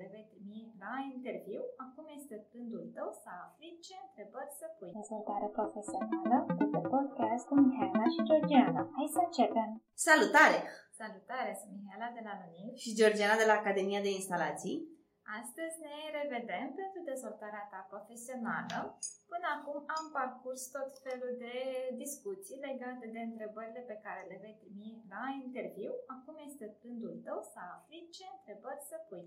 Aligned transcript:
le 0.00 0.08
vei 0.14 0.26
primi 0.32 0.62
la 0.84 0.94
interviu, 1.14 1.62
acum 1.84 2.06
este 2.18 2.34
rândul 2.52 2.84
tău 2.96 3.08
să 3.22 3.30
afli 3.44 3.70
ce 3.86 3.94
întrebări 4.06 4.52
să 4.60 4.66
pui. 4.76 4.92
Dezvoltare 5.00 5.48
profesională 5.58 6.36
de 6.58 6.66
pe 6.72 6.80
podcast 6.94 7.42
cu 7.48 7.54
Mihaela 7.62 8.06
și 8.14 8.20
Georgiana. 8.28 8.82
Hai 8.96 9.08
să 9.16 9.20
începem! 9.24 9.68
Salutare! 10.06 10.58
Salutare, 11.00 11.52
sunt 11.60 11.72
Mihaela 11.78 12.08
de 12.16 12.22
la 12.28 12.34
Luniv 12.40 12.72
Și 12.82 12.96
Georgiana 12.98 13.36
de 13.40 13.46
la 13.50 13.56
Academia 13.60 14.00
de 14.06 14.12
Instalații. 14.18 14.78
Astăzi 15.40 15.76
ne 15.86 15.96
revedem 16.18 16.66
pentru 16.80 17.00
dezvoltarea 17.10 17.68
ta 17.72 17.80
profesională. 17.92 18.78
Până 19.32 19.46
acum 19.56 19.78
am 19.96 20.04
parcurs 20.18 20.62
tot 20.76 20.90
felul 21.06 21.32
de 21.44 21.56
discuții 22.02 22.62
legate 22.68 23.06
de 23.14 23.20
întrebările 23.30 23.82
pe 23.90 24.00
care 24.04 24.22
le 24.30 24.38
vei 24.44 24.56
primi 24.62 24.92
la 25.14 25.24
interviu. 25.44 25.92
Acum 26.14 26.36
este 26.48 26.64
rândul 26.82 27.14
tău 27.26 27.38
să 27.52 27.60
afli 27.74 28.08
ce 28.16 28.24
întrebări 28.36 28.88
să 28.90 28.96
pui. 29.08 29.26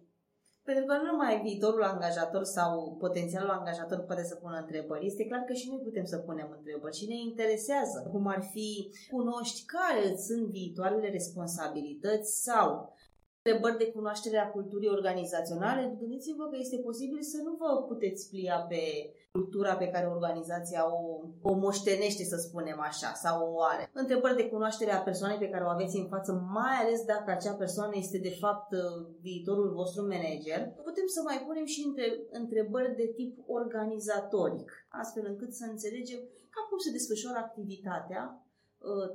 Pentru 0.63 0.85
că 0.85 0.93
nu 0.93 1.05
numai 1.11 1.41
viitorul 1.41 1.83
angajator 1.83 2.43
sau 2.43 2.95
potențialul 2.99 3.49
angajator 3.49 3.99
poate 3.99 4.23
să 4.23 4.35
pună 4.35 4.57
întrebări, 4.57 5.05
este 5.05 5.25
clar 5.25 5.39
că 5.39 5.53
și 5.53 5.69
noi 5.69 5.79
putem 5.83 6.05
să 6.05 6.17
punem 6.17 6.49
întrebări 6.57 6.97
și 6.97 7.07
ne 7.07 7.15
interesează 7.29 8.09
cum 8.11 8.27
ar 8.27 8.41
fi 8.51 8.69
cunoști 9.11 9.65
care 9.65 10.15
sunt 10.15 10.45
viitoarele 10.47 11.09
responsabilități 11.09 12.43
sau 12.43 12.95
întrebări 13.45 13.77
de 13.83 13.91
cunoaștere 13.91 14.37
a 14.37 14.51
culturii 14.57 14.95
organizaționale, 14.97 15.95
gândiți-vă 15.99 16.45
că 16.47 16.57
este 16.59 16.77
posibil 16.77 17.21
să 17.21 17.37
nu 17.45 17.51
vă 17.61 17.69
puteți 17.87 18.29
plia 18.29 18.57
pe 18.69 18.81
cultura 19.31 19.75
pe 19.75 19.87
care 19.93 20.05
organizația 20.07 20.81
o, 20.97 21.01
o 21.41 21.53
moștenește, 21.53 22.23
să 22.23 22.37
spunem 22.37 22.79
așa, 22.79 23.11
sau 23.23 23.53
o 23.53 23.61
are. 23.71 23.89
Întrebări 23.93 24.35
de 24.35 24.49
cunoaștere 24.49 24.91
a 24.91 25.07
persoanei 25.09 25.37
pe 25.37 25.49
care 25.49 25.63
o 25.63 25.73
aveți 25.75 25.97
în 25.97 26.07
față, 26.07 26.31
mai 26.57 26.75
ales 26.81 26.99
dacă 27.13 27.31
acea 27.31 27.53
persoană 27.53 27.93
este 27.95 28.17
de 28.17 28.33
fapt 28.43 28.69
viitorul 29.21 29.73
vostru 29.73 30.01
manager. 30.01 30.59
Putem 30.89 31.07
să 31.15 31.21
mai 31.23 31.43
punem 31.47 31.65
și 31.65 31.81
între, 31.87 32.07
întrebări 32.31 32.95
de 32.95 33.07
tip 33.15 33.33
organizatoric, 33.47 34.69
astfel 35.01 35.25
încât 35.27 35.51
să 35.53 35.65
înțelegem 35.69 36.19
cam 36.53 36.65
cum 36.69 36.77
se 36.77 36.91
desfășoară 36.91 37.37
activitatea 37.37 38.21
Uh, 38.23 38.42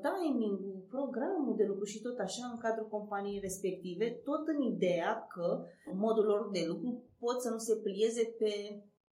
timing-ul, 0.06 0.86
programul 0.94 1.56
de 1.56 1.64
lucru 1.70 1.84
și 1.84 2.00
tot 2.06 2.18
așa 2.18 2.44
în 2.52 2.58
cadrul 2.64 2.88
companiei 2.96 3.44
respective, 3.46 4.06
tot 4.28 4.42
în 4.54 4.60
ideea 4.60 5.26
că 5.34 5.64
modul 6.04 6.24
lor 6.24 6.50
de 6.50 6.64
lucru 6.66 6.90
pot 7.18 7.36
să 7.44 7.48
nu 7.50 7.58
se 7.58 7.74
plieze 7.86 8.24
pe 8.40 8.52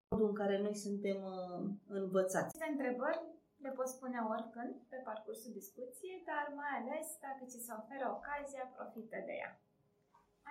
modul 0.10 0.28
în 0.32 0.40
care 0.42 0.56
noi 0.66 0.76
suntem 0.86 1.18
uh, 1.36 1.60
învățați. 2.02 2.52
Aceste 2.52 2.74
întrebări 2.76 3.22
le 3.66 3.72
poți 3.78 3.96
spune 3.98 4.20
oricând 4.34 4.74
pe 4.92 5.00
parcursul 5.10 5.52
discuției, 5.60 6.18
dar 6.30 6.46
mai 6.62 6.74
ales 6.80 7.08
dacă 7.26 7.42
ți 7.52 7.66
se 7.66 7.74
oferă 7.82 8.06
ocazia, 8.18 8.74
profită 8.76 9.18
de 9.28 9.36
ea. 9.42 9.52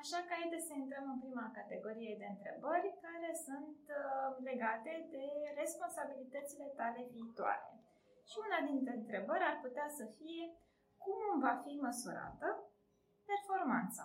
Așa 0.00 0.18
că 0.27 0.33
haideți 0.41 0.68
să 0.68 0.74
intrăm 0.77 1.05
în 1.14 1.18
prima 1.24 1.46
categorie 1.58 2.14
de 2.22 2.28
întrebări 2.34 2.89
care 3.06 3.30
sunt 3.46 3.80
uh, 4.00 4.28
legate 4.48 4.92
de 5.14 5.27
responsabilitățile 5.62 6.66
tale 6.80 7.00
viitoare. 7.14 7.68
Și 8.30 8.36
una 8.47 8.58
dintre 8.70 8.92
întrebări 9.00 9.48
ar 9.50 9.56
putea 9.64 9.89
să 9.98 10.05
fie 10.19 10.44
cum 11.05 11.41
va 11.44 11.55
fi 11.64 11.72
măsurată 11.86 12.48
performanța 13.30 14.05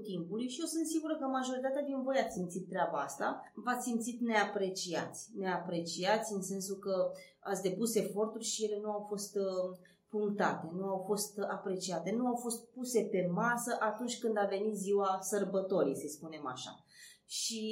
timpului 0.00 0.48
și 0.48 0.60
eu 0.60 0.66
sunt 0.66 0.86
sigură 0.86 1.16
că 1.16 1.26
majoritatea 1.26 1.82
din 1.82 2.02
voi 2.02 2.18
ați 2.18 2.34
simțit 2.34 2.68
treaba 2.68 2.98
asta, 2.98 3.52
v-ați 3.54 3.86
simțit 3.86 4.20
neapreciați. 4.20 5.30
Neapreciați 5.36 6.32
în 6.32 6.42
sensul 6.42 6.76
că 6.76 7.10
ați 7.40 7.62
depus 7.62 7.94
eforturi 7.94 8.44
și 8.44 8.64
ele 8.64 8.78
nu 8.80 8.90
au 8.90 9.04
fost 9.08 9.36
uh, 9.36 9.78
punctate, 10.08 10.68
nu 10.72 10.88
au 10.88 11.02
fost 11.06 11.38
apreciate, 11.38 12.10
nu 12.10 12.26
au 12.26 12.36
fost 12.36 12.66
puse 12.70 13.08
pe 13.10 13.28
masă 13.32 13.76
atunci 13.80 14.18
când 14.18 14.36
a 14.38 14.44
venit 14.44 14.74
ziua 14.74 15.18
sărbătorii, 15.20 15.96
să 15.96 16.06
spunem 16.08 16.46
așa. 16.46 16.84
Și 17.28 17.62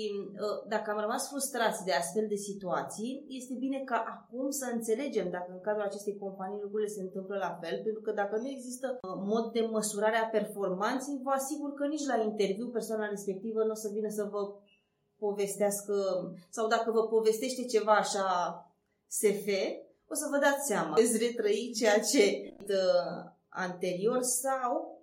ă, 0.45 0.47
dacă 0.69 0.91
am 0.91 1.01
rămas 1.01 1.29
frustrați 1.29 1.85
de 1.85 1.93
astfel 1.93 2.27
de 2.29 2.45
situații, 2.49 3.25
este 3.29 3.55
bine 3.65 3.79
ca 3.91 3.99
acum 4.15 4.51
să 4.51 4.67
înțelegem 4.73 5.31
dacă 5.31 5.51
în 5.53 5.61
cadrul 5.61 5.89
acestei 5.89 6.19
companii 6.19 6.65
lucrurile 6.65 6.95
se 6.97 7.03
întâmplă 7.03 7.37
la 7.37 7.59
fel, 7.63 7.77
pentru 7.83 8.03
că 8.03 8.13
dacă 8.13 8.37
nu 8.37 8.49
există 8.49 8.87
ă, 9.09 9.15
mod 9.33 9.53
de 9.53 9.61
măsurare 9.61 10.17
a 10.17 10.33
performanței, 10.39 11.21
vă 11.23 11.31
asigur 11.31 11.71
că 11.75 11.85
nici 11.87 12.11
la 12.13 12.23
interviu 12.23 12.69
persoana 12.69 13.07
respectivă 13.09 13.61
nu 13.65 13.77
o 13.77 13.83
să 13.85 13.89
vină 13.93 14.09
să 14.09 14.25
vă 14.33 14.43
povestească 15.19 15.95
sau 16.51 16.69
dacă 16.69 16.91
vă 16.91 17.03
povestește 17.07 17.65
ceva 17.65 17.93
așa 17.93 18.27
SF, 19.07 19.47
o 20.13 20.15
să 20.15 20.27
vă 20.31 20.39
dați 20.39 20.67
seama. 20.67 20.95
Veți 20.95 21.19
retrăi 21.25 21.73
ceea 21.79 22.01
ce 22.01 22.23
uh, 22.59 23.33
anterior 23.49 24.23
sau 24.23 24.94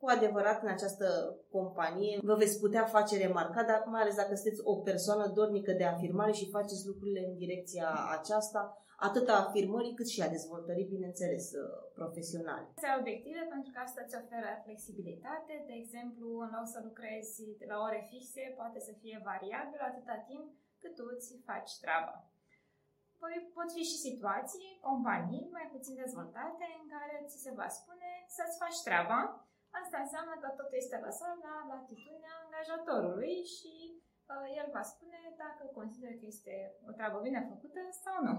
cu 0.00 0.06
adevărat 0.16 0.62
în 0.62 0.68
această 0.76 1.06
companie 1.50 2.18
vă 2.22 2.34
veți 2.34 2.60
putea 2.64 2.84
face 2.84 3.14
remarca, 3.26 3.62
dar 3.70 3.80
mai 3.86 4.00
ales 4.02 4.16
dacă 4.16 4.34
sunteți 4.34 4.60
o 4.72 4.74
persoană 4.88 5.24
dornică 5.38 5.72
de 5.72 5.84
afirmare 5.84 6.32
și 6.32 6.54
faceți 6.56 6.86
lucrurile 6.86 7.22
în 7.28 7.36
direcția 7.44 7.88
aceasta, 8.18 8.60
atât 9.08 9.26
a 9.28 9.42
afirmării 9.44 9.94
cât 9.98 10.08
și 10.14 10.20
a 10.22 10.34
dezvoltării, 10.36 10.92
bineînțeles, 10.94 11.46
uh, 11.52 11.62
profesionale. 11.98 12.66
Se 12.84 12.90
obiective 13.00 13.42
pentru 13.54 13.70
că 13.72 13.78
asta 13.86 14.00
îți 14.04 14.18
oferă 14.22 14.50
flexibilitate. 14.66 15.52
De 15.70 15.74
exemplu, 15.82 16.26
în 16.44 16.50
loc 16.56 16.66
să 16.74 16.78
lucrezi 16.88 17.36
de 17.60 17.66
la 17.70 17.76
ore 17.86 18.00
fixe, 18.12 18.42
poate 18.60 18.78
să 18.86 18.92
fie 19.02 19.16
variabil 19.30 19.80
atâta 19.90 20.16
timp 20.30 20.46
cât 20.80 20.92
tu 20.96 21.04
îți 21.14 21.28
faci 21.48 21.72
treaba. 21.84 22.14
Păi 23.20 23.36
pot 23.56 23.68
fi 23.76 23.84
și 23.90 24.04
situații, 24.08 24.68
companii 24.88 25.54
mai 25.56 25.66
puțin 25.74 25.94
dezvoltate, 26.04 26.64
în 26.80 26.84
care 26.94 27.14
ți 27.28 27.42
se 27.44 27.52
va 27.60 27.68
spune 27.78 28.10
să-ți 28.36 28.58
faci 28.62 28.78
treaba, 28.86 29.18
Asta 29.80 29.96
înseamnă 30.02 30.34
că 30.42 30.48
totul 30.58 30.78
este 30.82 30.96
lăsat 31.06 31.36
la 31.46 31.54
latitudinea 31.72 32.34
angajatorului 32.42 33.36
și 33.56 33.72
uh, 34.32 34.46
el 34.60 34.68
va 34.76 34.84
spune 34.92 35.20
dacă 35.44 35.62
consideră 35.78 36.14
că 36.20 36.26
este 36.34 36.54
o 36.88 36.90
treabă 36.96 37.18
bine 37.26 37.40
făcută 37.52 37.80
sau 38.04 38.16
nu. 38.26 38.34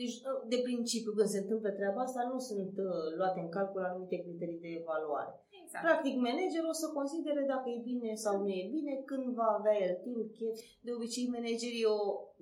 Deci, 0.00 0.16
uh, 0.28 0.40
de 0.52 0.58
principiu, 0.68 1.12
când 1.16 1.30
se 1.34 1.42
întâmplă 1.44 1.70
treaba 1.70 2.00
asta, 2.04 2.22
nu 2.32 2.38
sunt 2.50 2.74
uh, 2.88 3.06
luate 3.18 3.40
în 3.44 3.50
calcul 3.56 3.82
anumite 3.84 4.22
criterii 4.24 4.64
de 4.64 4.70
evaluare. 4.80 5.32
Exact. 5.62 5.84
Practic, 5.86 6.14
managerul 6.26 6.74
o 6.74 6.80
să 6.82 6.96
considere 6.98 7.42
dacă 7.52 7.66
e 7.70 7.88
bine 7.92 8.10
sau 8.24 8.34
nu 8.42 8.50
e 8.60 8.74
bine, 8.76 8.92
când 9.10 9.24
va 9.40 9.48
avea 9.58 9.76
el 9.86 9.94
timp, 10.06 10.26
chef. 10.36 10.58
De 10.86 10.90
obicei, 10.96 11.34
managerii, 11.36 11.90
o, 11.94 11.98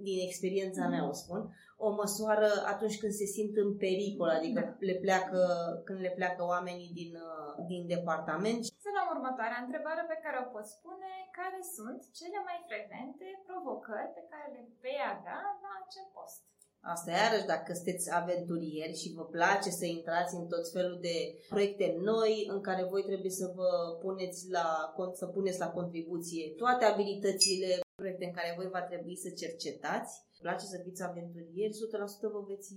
din 0.06 0.18
experiența 0.28 0.84
mm. 0.84 0.90
mea 0.92 1.04
o 1.12 1.14
spun, 1.22 1.42
o 1.86 1.88
măsoară 2.00 2.50
atunci 2.72 2.98
când 3.00 3.12
se 3.20 3.26
simt 3.36 3.54
în 3.64 3.70
pericol, 3.84 4.30
adică 4.38 4.60
da. 4.60 4.76
le 4.88 4.96
pleacă, 5.04 5.40
când 5.86 6.00
le 6.06 6.12
pleacă 6.18 6.42
oamenii 6.54 6.90
din, 7.00 7.12
uh, 7.28 7.52
din 7.70 7.82
departament. 7.94 8.60
Să 8.84 8.90
luăm 8.94 9.08
următoarea 9.16 9.62
întrebare 9.64 10.02
pe 10.12 10.20
care 10.24 10.36
o 10.40 10.50
pot 10.54 10.66
spune. 10.76 11.10
Care 11.40 11.60
sunt 11.76 12.00
cele 12.18 12.38
mai 12.48 12.58
frecvente 12.68 13.26
provocări 13.48 14.14
pe 14.18 14.24
care 14.30 14.46
le 14.54 14.62
vei 14.82 15.00
avea 15.14 15.40
la 15.64 15.72
acel 15.82 16.06
post? 16.16 16.40
Asta 16.94 17.10
iarăși, 17.10 17.50
dacă 17.54 17.72
sunteți 17.72 18.14
aventurieri 18.14 19.00
și 19.02 19.12
vă 19.16 19.24
place 19.36 19.70
să 19.70 19.84
intrați 19.84 20.34
în 20.34 20.46
tot 20.52 20.64
felul 20.72 20.98
de 21.00 21.16
proiecte 21.48 21.96
noi 22.10 22.46
în 22.54 22.60
care 22.60 22.82
voi 22.92 23.02
trebuie 23.02 23.30
să 23.30 23.52
vă 23.54 23.70
puneți 24.00 24.50
la, 24.50 24.94
să 25.12 25.26
puneți 25.26 25.58
la 25.58 25.70
contribuție 25.70 26.52
toate 26.56 26.84
abilitățile, 26.84 27.80
proiecte 27.94 28.24
în 28.24 28.32
care 28.32 28.52
voi 28.56 28.68
va 28.68 28.82
trebui 28.82 29.16
să 29.16 29.30
cercetați, 29.30 30.25
place 30.44 30.64
să 30.72 30.78
fiți 30.84 31.02
aventurieri, 31.10 31.78
100% 32.28 32.34
vă 32.34 32.40
veți 32.50 32.74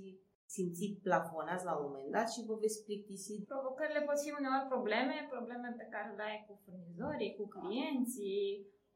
simți 0.54 0.86
plafonați 1.06 1.68
la 1.70 1.74
un 1.78 1.84
moment 1.88 2.12
dat 2.18 2.28
și 2.34 2.48
vă 2.50 2.56
veți 2.64 2.84
plictisi. 2.86 3.46
Provocările 3.54 4.02
pot 4.08 4.20
fi 4.26 4.32
uneori 4.40 4.70
probleme, 4.74 5.16
probleme 5.34 5.70
pe 5.82 5.88
care 5.94 6.10
le 6.18 6.26
ai 6.30 6.40
cu 6.48 6.54
furnizorii, 6.64 7.36
cu 7.38 7.46
clienții, 7.56 8.48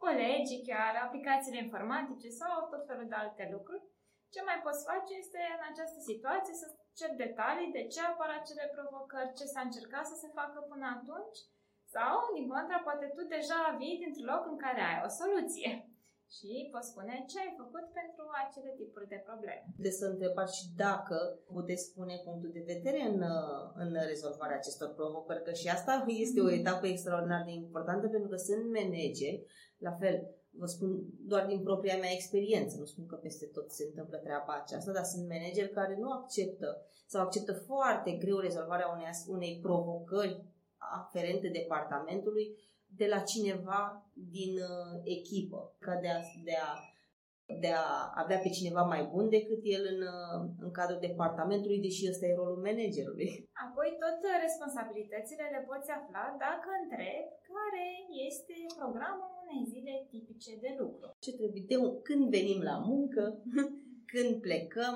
colegii 0.05 0.65
chiar, 0.69 0.93
aplicațiile 0.95 1.59
informatice 1.65 2.29
sau 2.41 2.53
tot 2.71 2.83
felul 2.89 3.07
de 3.11 3.17
alte 3.23 3.43
lucruri. 3.55 3.85
Ce 4.33 4.41
mai 4.47 4.59
poți 4.65 4.85
face 4.89 5.11
este 5.23 5.41
în 5.57 5.63
această 5.71 5.99
situație 6.09 6.53
să 6.61 6.67
cer 6.99 7.11
detalii 7.25 7.75
de 7.77 7.83
ce 7.93 7.99
apar 8.01 8.29
acele 8.35 8.65
provocări, 8.75 9.37
ce 9.39 9.45
s-a 9.53 9.63
încercat 9.65 10.05
să 10.11 10.15
se 10.23 10.29
facă 10.37 10.59
până 10.71 10.85
atunci 10.97 11.39
sau, 11.95 12.15
din 12.35 12.45
contra, 12.51 12.77
poate 12.87 13.05
tu 13.15 13.21
deja 13.35 13.59
vii 13.79 14.01
dintr-un 14.03 14.27
loc 14.33 14.43
în 14.51 14.57
care 14.65 14.81
ai 14.89 14.99
o 15.07 15.09
soluție 15.21 15.69
și 16.35 16.69
poți 16.71 16.89
spune 16.91 17.13
ce 17.31 17.37
ai 17.39 17.53
făcut 17.61 17.85
pentru 17.99 18.25
acele 18.43 18.71
tipuri 18.79 19.11
de 19.13 19.19
probleme. 19.27 19.63
De 19.85 19.91
să 19.99 20.05
întrebați 20.05 20.57
și 20.59 20.65
dacă 20.85 21.17
puteți 21.53 21.87
spune 21.89 22.15
punctul 22.27 22.51
de 22.53 22.63
vedere 22.73 23.01
în, 23.11 23.19
în 23.83 23.91
rezolvarea 24.11 24.59
acestor 24.59 24.89
provocări, 24.99 25.43
că 25.43 25.53
și 25.53 25.67
asta 25.67 25.93
este 26.07 26.39
o 26.41 26.51
etapă 26.59 26.85
extraordinar 26.87 27.43
de 27.45 27.51
importantă 27.51 28.05
pentru 28.07 28.29
că 28.29 28.37
sunt 28.47 28.63
manageri, 28.77 29.45
la 29.77 29.93
fel, 30.01 30.15
vă 30.61 30.65
spun 30.65 30.89
doar 31.31 31.45
din 31.45 31.61
propria 31.63 31.97
mea 31.97 32.11
experiență, 32.11 32.77
nu 32.77 32.85
spun 32.85 33.05
că 33.05 33.15
peste 33.15 33.45
tot 33.45 33.71
se 33.71 33.83
întâmplă 33.89 34.17
treaba 34.17 34.53
aceasta, 34.61 34.91
dar 34.91 35.03
sunt 35.03 35.27
manageri 35.27 35.77
care 35.79 35.95
nu 35.99 36.09
acceptă 36.11 36.69
sau 37.07 37.21
acceptă 37.21 37.53
foarte 37.53 38.11
greu 38.11 38.37
rezolvarea 38.37 38.87
unei, 38.95 39.09
unei 39.27 39.59
provocări 39.61 40.45
aferente 40.77 41.47
departamentului 41.47 42.45
de 42.99 43.07
la 43.13 43.19
cineva 43.31 43.81
din 44.37 44.53
uh, 44.57 45.01
echipă, 45.03 45.75
ca 45.79 45.95
de 46.03 46.09
a, 46.17 46.19
de 46.43 46.55
a 46.67 46.69
de 47.63 47.71
a 47.83 47.87
avea 48.23 48.39
pe 48.43 48.49
cineva 48.57 48.83
mai 48.93 49.03
bun 49.13 49.25
decât 49.37 49.61
el 49.77 49.83
în, 49.93 49.99
uh, 50.15 50.39
în 50.65 50.71
cadrul 50.77 51.05
departamentului, 51.07 51.85
deși 51.87 52.09
ăsta 52.11 52.25
e 52.25 52.39
rolul 52.41 52.65
managerului. 52.67 53.29
Apoi 53.65 53.89
tot 54.03 54.19
responsabilitățile 54.45 55.45
le 55.55 55.61
poți 55.69 55.89
afla 55.97 56.23
dacă 56.45 56.67
întreb 56.81 57.25
care 57.53 57.87
este 58.27 58.55
programul 58.79 59.29
unei 59.43 59.63
zile 59.73 59.93
tipice 60.11 60.33
specifice 60.43 60.53
de 60.65 60.71
lucru. 60.81 61.05
Ce 61.25 61.31
trebuie 61.39 61.63
de 61.71 61.77
când 62.07 62.23
venim 62.37 62.61
la 62.71 62.77
muncă, 62.91 63.23
când 64.13 64.41
plecăm, 64.47 64.95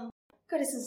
care 0.52 0.64
sunt 0.72 0.84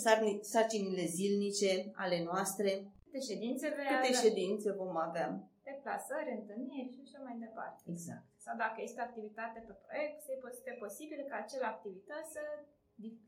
sarcinile 0.52 1.04
zilnice 1.16 1.90
ale 2.02 2.18
noastre, 2.30 2.70
câte 3.04 3.20
ședințe 3.30 3.66
vei 3.76 3.86
câte 3.90 4.12
avea, 4.12 4.20
ședințe 4.24 4.68
vom 4.72 4.96
avea. 4.96 5.28
Deplasări, 5.70 6.36
întâlniri 6.38 6.92
și 6.94 7.04
așa 7.04 7.20
mai 7.26 7.36
departe. 7.46 7.80
Exact. 7.94 8.24
Sau 8.44 8.54
dacă 8.64 8.78
este 8.80 9.00
o 9.00 9.06
activitate 9.08 9.58
pe 9.68 9.74
proiect, 9.84 10.18
este 10.56 10.72
posibil 10.84 11.20
ca 11.30 11.36
acele 11.40 11.66
activități 11.74 12.32
să 12.36 12.44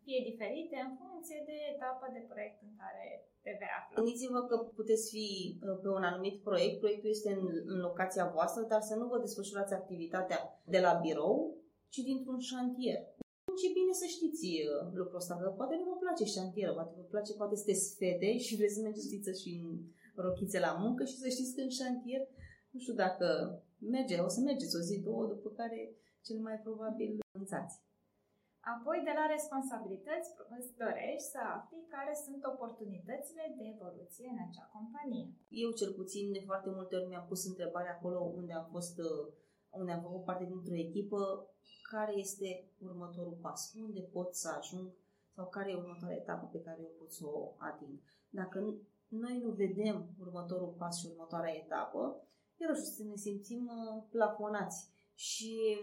fie 0.05 0.21
diferite 0.31 0.77
în 0.87 0.93
funcție 1.01 1.41
de 1.51 1.57
etapa 1.75 2.07
de 2.17 2.23
proiect 2.31 2.59
în 2.69 2.75
care 2.81 3.05
te 3.45 3.53
vei 3.61 3.73
afla. 3.79 3.97
Gândiți-vă 3.99 4.41
că 4.51 4.57
puteți 4.81 5.05
fi 5.15 5.27
uh, 5.29 5.79
pe 5.83 5.89
un 5.99 6.05
anumit 6.11 6.37
proiect, 6.49 6.77
proiectul 6.83 7.11
este 7.17 7.31
în, 7.39 7.45
în 7.73 7.79
locația 7.87 8.27
voastră, 8.37 8.63
dar 8.73 8.81
să 8.91 8.95
nu 9.01 9.07
vă 9.13 9.19
desfășurați 9.19 9.79
activitatea 9.81 10.39
de 10.75 10.81
la 10.87 10.93
birou, 11.05 11.35
ci 11.93 12.01
dintr-un 12.11 12.41
șantier. 12.51 13.01
Deci 13.49 13.67
e 13.69 13.79
bine 13.81 13.93
să 14.03 14.07
știți 14.17 14.47
uh, 14.47 14.93
lucrul 15.01 15.21
ăsta, 15.23 15.35
că 15.37 15.49
poate 15.61 15.75
nu 15.81 15.87
vă 15.91 15.97
place 16.05 16.25
șantierul, 16.25 16.75
poate 16.79 16.95
vă 16.97 17.07
place, 17.13 17.33
poate 17.41 17.55
sunteți 17.57 17.97
fete 17.99 18.31
și 18.45 18.57
vreți 18.59 18.75
să 18.75 18.81
mergeți 18.81 19.43
și 19.43 19.51
în 19.63 19.69
rochițe 20.15 20.59
la 20.59 20.73
muncă 20.73 21.05
și 21.05 21.17
să 21.17 21.29
știți 21.29 21.55
că 21.55 21.61
în 21.61 21.69
șantier, 21.69 22.23
nu 22.71 22.79
știu 22.81 22.95
dacă 22.95 23.27
merge, 23.79 24.17
o 24.19 24.29
să 24.29 24.41
mergeți 24.41 24.77
o 24.77 24.81
zi, 24.89 25.01
două, 25.01 25.27
după 25.27 25.49
care 25.49 25.79
cel 26.27 26.39
mai 26.39 26.57
probabil 26.67 27.19
înțați. 27.41 27.77
Apoi, 28.75 28.99
de 29.09 29.13
la 29.19 29.27
responsabilități, 29.37 30.29
îți 30.59 30.75
dorești 30.83 31.31
să 31.35 31.41
afli 31.57 31.91
care 31.95 32.13
sunt 32.25 32.43
oportunitățile 32.53 33.45
de 33.57 33.65
evoluție 33.75 34.27
în 34.35 34.39
acea 34.47 34.67
companie. 34.77 35.27
Eu, 35.65 35.71
cel 35.81 35.93
puțin, 36.01 36.33
de 36.37 36.43
foarte 36.49 36.71
multe 36.77 36.97
ori 36.97 37.11
mi-am 37.11 37.27
pus 37.31 37.41
întrebarea 37.47 37.97
acolo 37.97 38.19
unde 38.39 38.53
am 38.53 38.67
fost, 38.75 38.99
uh, 38.99 39.25
unde 39.81 39.93
am 39.93 40.03
făcut 40.07 40.25
parte 40.25 40.45
dintr-o 40.45 40.83
echipă, 40.87 41.21
care 41.91 42.15
este 42.27 42.49
următorul 42.89 43.39
pas, 43.45 43.61
unde 43.87 44.01
pot 44.01 44.35
să 44.35 44.49
ajung 44.59 44.87
sau 45.35 45.47
care 45.49 45.71
e 45.71 45.83
următoarea 45.83 46.17
etapă 46.17 46.47
pe 46.53 46.61
care 46.67 46.81
eu 46.81 46.93
pot 46.99 47.11
să 47.13 47.23
o 47.27 47.55
ating. 47.59 47.97
Dacă 48.31 48.59
noi 49.13 49.41
nu 49.45 49.51
vedem 49.51 50.15
următorul 50.21 50.75
pas 50.79 50.99
și 50.99 51.09
următoarea 51.11 51.57
etapă, 51.65 52.27
iarăși 52.61 52.81
să 52.81 53.03
ne 53.03 53.17
simțim 53.17 53.67
uh, 53.67 54.03
plafonați 54.11 54.91
și 55.15 55.79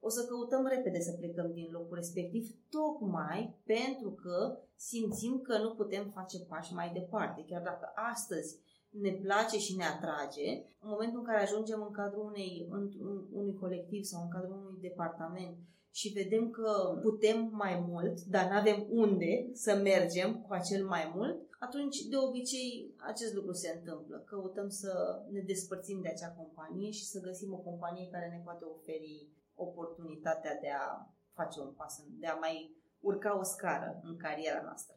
o 0.00 0.08
să 0.08 0.26
căutăm 0.26 0.66
repede 0.66 1.00
să 1.00 1.12
plecăm 1.12 1.52
din 1.52 1.68
locul 1.70 1.96
respectiv, 1.96 2.44
tocmai 2.70 3.60
pentru 3.64 4.10
că 4.10 4.58
simțim 4.76 5.40
că 5.40 5.58
nu 5.58 5.70
putem 5.70 6.10
face 6.10 6.38
pași 6.38 6.74
mai 6.74 6.92
departe. 6.92 7.44
Chiar 7.46 7.62
dacă 7.62 7.92
astăzi 8.12 8.58
ne 8.90 9.12
place 9.12 9.58
și 9.58 9.76
ne 9.76 9.84
atrage, 9.84 10.48
în 10.80 10.88
momentul 10.88 11.18
în 11.18 11.24
care 11.24 11.42
ajungem 11.42 11.82
în 11.82 11.90
cadrul 11.92 12.24
unei, 12.24 12.66
în, 12.70 12.90
unui 13.32 13.54
colectiv 13.54 14.02
sau 14.02 14.22
în 14.22 14.28
cadrul 14.28 14.56
unui 14.56 14.80
departament 14.80 15.56
și 15.90 16.08
vedem 16.08 16.50
că 16.50 16.98
putem 17.02 17.48
mai 17.52 17.84
mult, 17.88 18.20
dar 18.20 18.50
nu 18.50 18.56
avem 18.56 18.86
unde 18.90 19.50
să 19.52 19.80
mergem 19.82 20.40
cu 20.40 20.52
acel 20.52 20.86
mai 20.86 21.12
mult, 21.14 21.53
atunci 21.66 21.98
de 22.12 22.16
obicei 22.16 22.94
acest 23.10 23.34
lucru 23.34 23.52
se 23.52 23.70
întâmplă. 23.76 24.16
Căutăm 24.18 24.68
să 24.68 25.22
ne 25.30 25.40
despărțim 25.40 26.00
de 26.00 26.08
acea 26.08 26.32
companie 26.40 26.90
și 26.90 27.04
să 27.04 27.20
găsim 27.20 27.52
o 27.52 27.64
companie 27.68 28.08
care 28.14 28.28
ne 28.28 28.40
poate 28.44 28.64
oferi 28.64 29.28
oportunitatea 29.54 30.54
de 30.60 30.70
a 30.70 30.88
face 31.32 31.60
un 31.60 31.72
pas, 31.72 31.94
de 32.06 32.26
a 32.26 32.34
mai 32.34 32.56
urca 33.00 33.38
o 33.38 33.42
scară 33.42 34.00
în 34.02 34.16
cariera 34.16 34.62
noastră. 34.62 34.96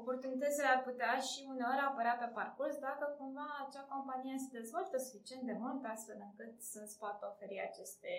Oportunitățile 0.00 0.68
ar 0.74 0.80
putea 0.88 1.14
și 1.28 1.40
uneori 1.52 1.86
apărea 1.88 2.16
pe 2.20 2.28
parcurs 2.38 2.76
dacă 2.88 3.04
cumva 3.18 3.48
acea 3.66 3.86
companie 3.94 4.36
se 4.38 4.58
dezvoltă 4.58 4.96
suficient 4.98 5.44
de 5.50 5.56
mult 5.64 5.82
astfel 5.94 6.18
încât 6.28 6.54
să-ți 6.72 6.98
poată 7.02 7.22
oferi 7.32 7.66
aceste 7.70 8.12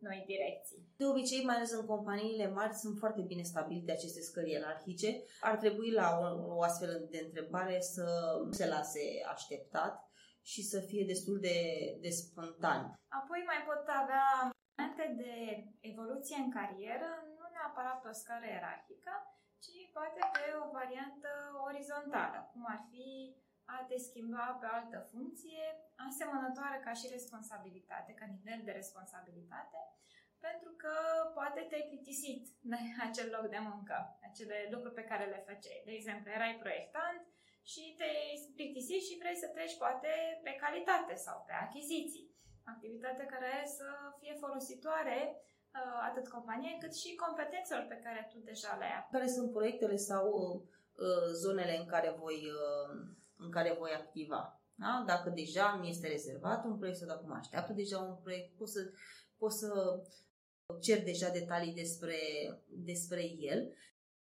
noi 0.00 0.24
direcții. 0.26 0.80
De 0.96 1.06
obicei, 1.06 1.44
mai 1.44 1.56
ales 1.56 1.72
în 1.72 1.86
companiile 1.86 2.48
mari, 2.48 2.74
sunt 2.74 2.98
foarte 2.98 3.22
bine 3.30 3.42
stabilite 3.42 3.92
aceste 3.92 4.20
scări 4.20 4.50
ierarhice. 4.50 5.10
Ar 5.40 5.56
trebui 5.56 5.90
la 6.00 6.06
o, 6.20 6.56
o 6.56 6.62
astfel 6.62 7.06
de 7.10 7.20
întrebare 7.26 7.80
să 7.80 8.06
se 8.50 8.66
lase 8.66 9.04
așteptat 9.34 9.94
și 10.42 10.62
să 10.62 10.78
fie 10.80 11.04
destul 11.12 11.38
de, 11.40 11.58
de 12.00 12.10
spontan. 12.20 12.82
Apoi 13.20 13.40
mai 13.50 13.60
pot 13.68 13.84
avea 14.02 14.26
momente 14.44 15.04
de 15.22 15.34
evoluție 15.90 16.36
în 16.44 16.50
carieră, 16.58 17.10
nu 17.38 17.46
neapărat 17.54 17.96
pe 18.00 18.08
o 18.12 18.20
scară 18.22 18.46
ierarhică, 18.48 19.14
ci 19.64 19.74
poate 19.96 20.20
pe 20.34 20.44
o 20.62 20.64
variantă 20.78 21.30
orizontală, 21.68 22.38
cum 22.52 22.62
ar 22.74 22.80
fi 22.90 23.08
a 23.74 23.78
te 23.88 23.96
schimba 24.06 24.46
pe 24.60 24.66
o 24.68 24.74
altă 24.78 24.98
funcție, 25.12 25.66
asemănătoare 26.08 26.78
ca 26.86 26.92
și 27.00 27.14
responsabilitate, 27.16 28.10
ca 28.18 28.26
nivel 28.36 28.60
de 28.64 28.72
responsabilitate, 28.80 29.80
pentru 30.46 30.70
că 30.82 30.94
poate 31.38 31.60
te-ai 31.68 31.88
plictisit 31.90 32.42
în 32.64 32.72
acel 33.08 33.28
loc 33.36 33.44
de 33.54 33.60
muncă, 33.70 33.96
acele 34.28 34.58
lucruri 34.72 34.98
pe 34.98 35.08
care 35.10 35.24
le 35.32 35.44
făceai. 35.48 35.82
De 35.88 35.92
exemplu, 35.98 36.28
erai 36.30 36.54
proiectant 36.64 37.20
și 37.72 37.82
te-ai 37.98 38.52
plictisit 38.56 39.02
și 39.08 39.18
vrei 39.22 39.36
să 39.42 39.48
treci 39.48 39.80
poate 39.82 40.12
pe 40.46 40.52
calitate 40.62 41.14
sau 41.26 41.36
pe 41.46 41.54
achiziții. 41.66 42.28
Activitate 42.74 43.24
care 43.34 43.52
să 43.78 43.88
fie 44.20 44.34
folositoare 44.44 45.18
uh, 45.36 45.98
atât 46.08 46.28
companiei 46.28 46.80
cât 46.82 46.94
și 46.96 47.14
competențelor 47.24 47.84
pe 47.88 48.02
care 48.04 48.28
tu 48.30 48.38
deja 48.50 48.76
le 48.80 48.84
ai. 48.84 49.08
Care 49.10 49.28
sunt 49.36 49.50
proiectele 49.50 49.96
sau 49.96 50.26
uh, 51.06 51.28
zonele 51.42 51.76
în 51.76 51.86
care 51.86 52.10
voi 52.10 52.38
uh, 52.60 52.90
în 53.40 53.50
care 53.50 53.76
voi 53.78 53.90
activa. 53.90 54.62
Da? 54.74 55.04
Dacă 55.06 55.30
deja 55.30 55.78
mi 55.80 55.88
este 55.88 56.08
rezervat 56.08 56.64
un 56.64 56.76
proiect 56.76 56.98
sau 56.98 57.08
dacă 57.08 57.24
mă 57.26 57.34
așteaptă 57.38 57.72
deja 57.72 57.98
un 57.98 58.16
proiect, 58.22 58.56
pot 58.56 58.68
să, 58.68 58.80
pot 59.38 59.52
să 59.52 60.00
cer 60.80 61.02
deja 61.02 61.28
detalii 61.28 61.74
despre, 61.74 62.18
despre 62.68 63.22
el. 63.38 63.74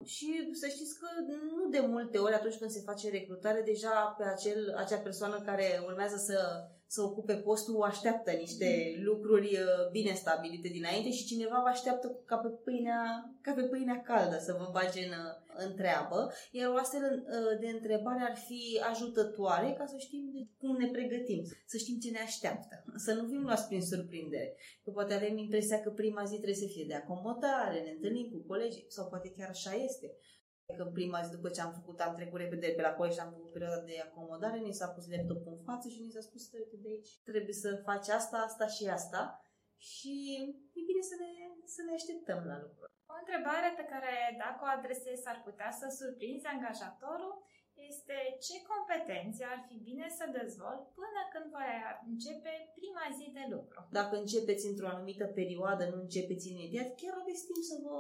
Și 0.06 0.50
să 0.52 0.68
știți 0.68 1.00
că 1.00 1.08
nu 1.56 1.70
de 1.70 1.80
multe 1.80 2.18
ori 2.18 2.34
atunci 2.34 2.58
când 2.58 2.72
se 2.72 2.82
face 2.86 3.10
recrutare, 3.10 3.62
deja 3.62 4.16
pe 4.18 4.24
acel, 4.24 4.76
acea 4.78 4.98
persoană 4.98 5.42
care 5.42 5.84
urmează 5.86 6.18
să 6.18 6.68
să 6.94 7.02
ocupe 7.02 7.34
postul 7.34 7.84
așteaptă 7.84 8.32
niște 8.32 8.94
mm. 8.96 9.04
lucruri 9.04 9.46
uh, 9.46 9.90
bine 9.92 10.14
stabilite 10.14 10.68
dinainte 10.68 11.12
și 11.12 11.26
cineva 11.26 11.60
vă 11.62 11.70
așteaptă 11.70 12.20
ca 12.26 12.38
pe 12.38 12.48
pâinea, 12.48 13.32
ca 13.42 13.52
pe 13.54 13.62
pâinea 13.62 14.02
caldă 14.02 14.38
să 14.38 14.56
vă 14.60 14.70
bage 14.72 15.00
în, 15.06 15.14
uh, 15.56 15.66
în 15.66 15.76
treabă. 15.76 16.32
Iar 16.52 16.70
o 16.72 16.78
astfel 16.78 17.04
uh, 17.04 17.60
de 17.60 17.68
întrebare 17.68 18.22
ar 18.30 18.38
fi 18.48 18.82
ajutătoare 18.92 19.76
ca 19.78 19.86
să 19.86 19.98
știm 19.98 20.32
de 20.34 20.42
cum 20.58 20.76
ne 20.78 20.90
pregătim, 20.92 21.42
să 21.66 21.78
știm 21.78 21.98
ce 22.00 22.10
ne 22.10 22.20
așteaptă, 22.20 22.84
să 22.96 23.14
nu 23.14 23.28
fim 23.28 23.42
luați 23.42 23.68
prin 23.68 23.82
surprindere. 23.82 24.56
Că 24.84 24.92
poate 24.92 25.14
avem 25.14 25.38
impresia 25.38 25.82
că 25.82 25.90
prima 25.90 26.24
zi 26.24 26.36
trebuie 26.36 26.64
să 26.66 26.74
fie 26.74 26.86
de 26.88 26.96
acomodare, 26.96 27.80
ne 27.82 27.92
întâlnim 27.92 28.28
cu 28.32 28.40
colegii 28.48 28.86
sau 28.88 29.08
poate 29.08 29.34
chiar 29.38 29.50
așa 29.50 29.74
este 29.74 30.08
că 30.78 30.84
prima 30.94 31.22
zi 31.22 31.32
după 31.32 31.50
ce 31.50 31.62
am 31.62 31.74
făcut, 31.74 32.00
am 32.00 32.16
trecut 32.16 32.40
repede 32.40 32.68
pe 32.68 32.82
la 32.82 32.94
colegi 32.94 33.16
și 33.16 33.22
am 33.22 33.32
făcut 33.32 33.52
perioada 33.52 33.82
de 33.82 33.96
acomodare, 34.08 34.58
ni 34.60 34.74
s-a 34.74 34.88
pus 34.88 35.06
laptopul 35.10 35.54
în 35.58 35.64
față 35.64 35.88
și 35.90 36.02
ni 36.02 36.12
s-a 36.12 36.22
spus 36.22 36.50
de 36.50 36.90
aici. 36.90 37.12
Trebuie 37.24 37.54
să 37.54 37.82
faci 37.84 38.08
asta, 38.08 38.38
asta 38.38 38.68
și 38.68 38.86
asta 38.88 39.22
și 39.90 40.14
e 40.78 40.82
bine 40.90 41.04
să 41.12 41.16
ne, 41.22 41.32
să 41.76 41.82
ne 41.84 41.94
așteptăm 42.00 42.42
la 42.52 42.58
lucruri. 42.66 42.92
O 43.14 43.16
întrebare 43.22 43.70
pe 43.80 43.86
care 43.94 44.14
dacă 44.44 44.60
o 44.64 44.74
adresezi 44.78 45.30
ar 45.32 45.40
putea 45.48 45.72
să 45.80 45.86
surprinzi 46.00 46.52
angajatorul 46.54 47.36
este 47.92 48.18
ce 48.46 48.56
competențe 48.72 49.42
ar 49.54 49.60
fi 49.68 49.76
bine 49.90 50.08
să 50.18 50.26
dezvolt 50.40 50.84
până 51.00 51.22
când 51.34 51.48
voi 51.56 51.72
începe 52.12 52.54
prima 52.78 53.06
zi 53.18 53.26
de 53.40 53.46
lucru. 53.56 53.80
Dacă 54.00 54.14
începeți 54.18 54.70
într-o 54.72 54.92
anumită 54.94 55.26
perioadă, 55.40 55.84
nu 55.86 55.98
începeți 56.02 56.52
imediat, 56.54 56.90
chiar 57.00 57.16
aveți 57.18 57.46
timp 57.50 57.64
să 57.72 57.76
vă 57.86 57.98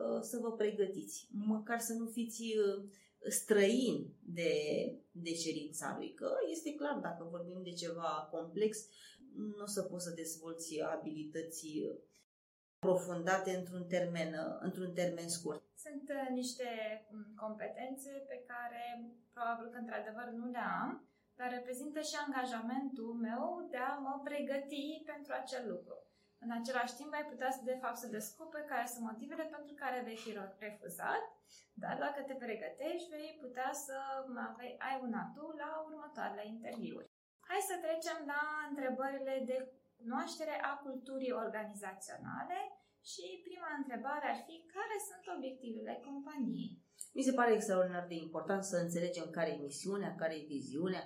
Uh, 0.00 0.20
să 0.20 0.38
vă 0.42 0.52
pregătiți. 0.52 1.28
Măcar 1.30 1.78
să 1.78 1.92
nu 1.92 2.06
fiți 2.06 2.42
uh, 2.42 2.84
străini 3.28 4.14
de, 4.22 4.52
de 5.10 5.32
cerința 5.32 5.94
lui, 5.98 6.14
că 6.14 6.30
este 6.50 6.74
clar, 6.74 6.98
dacă 7.02 7.28
vorbim 7.30 7.60
de 7.62 7.70
ceva 7.70 8.28
complex, 8.30 8.78
nu 9.56 9.62
o 9.62 9.66
să 9.66 9.82
poți 9.82 10.04
să 10.04 10.10
dezvolți 10.10 10.80
abilități 10.80 11.66
profundate 12.78 13.50
într-un 13.56 13.84
termen, 13.94 14.30
într-un 14.60 14.92
termen 14.92 15.28
scurt. 15.28 15.62
Sunt 15.74 16.06
uh, 16.18 16.28
niște 16.40 16.68
mm, 17.10 17.34
competențe 17.44 18.10
pe 18.28 18.44
care 18.50 18.82
probabil 19.32 19.66
că 19.70 19.78
într-adevăr 19.78 20.26
nu 20.40 20.46
le 20.50 20.62
am, 20.82 20.90
dar 21.38 21.48
reprezintă 21.50 22.00
și 22.00 22.16
angajamentul 22.26 23.12
meu 23.28 23.44
de 23.70 23.76
a 23.76 23.92
mă 24.06 24.20
pregăti 24.24 25.02
pentru 25.10 25.32
acel 25.40 25.62
lucru. 25.72 25.96
În 26.44 26.50
același 26.58 26.96
timp, 26.98 27.12
ai 27.12 27.30
putea 27.32 27.50
să, 27.50 27.60
de 27.64 27.78
fapt, 27.82 27.96
să 27.96 28.14
descoperi 28.16 28.70
care 28.72 28.86
sunt 28.86 29.04
motivele 29.10 29.44
pentru 29.54 29.74
care 29.82 30.06
vei 30.08 30.16
fi 30.24 30.30
refuzat, 30.58 31.22
dar 31.82 31.94
dacă 32.04 32.20
te 32.22 32.34
pregătești, 32.44 33.08
vei 33.08 33.38
putea 33.40 33.70
să 33.72 33.96
ai 34.88 34.96
un 35.06 35.12
atu 35.24 35.46
la 35.62 35.70
următoarele 35.88 36.46
interviuri. 36.46 37.10
Hai 37.50 37.62
să 37.70 37.76
trecem 37.86 38.18
la 38.32 38.42
întrebările 38.70 39.34
de 39.50 39.56
cunoaștere 39.98 40.54
a 40.70 40.72
culturii 40.86 41.38
organizaționale 41.44 42.58
și 43.10 43.24
prima 43.46 43.70
întrebare 43.80 44.26
ar 44.28 44.38
fi 44.46 44.56
care 44.76 44.96
sunt 45.08 45.24
obiectivele 45.36 45.94
companiei? 46.06 46.72
Mi 47.16 47.26
se 47.26 47.36
pare 47.38 47.52
extraordinar 47.54 48.06
de 48.08 48.18
important 48.26 48.62
să 48.64 48.76
înțelegem 48.76 49.26
care 49.30 49.50
e 49.50 49.64
misiunea, 49.68 50.18
care 50.20 50.34
e 50.36 50.52
viziunea. 50.56 51.04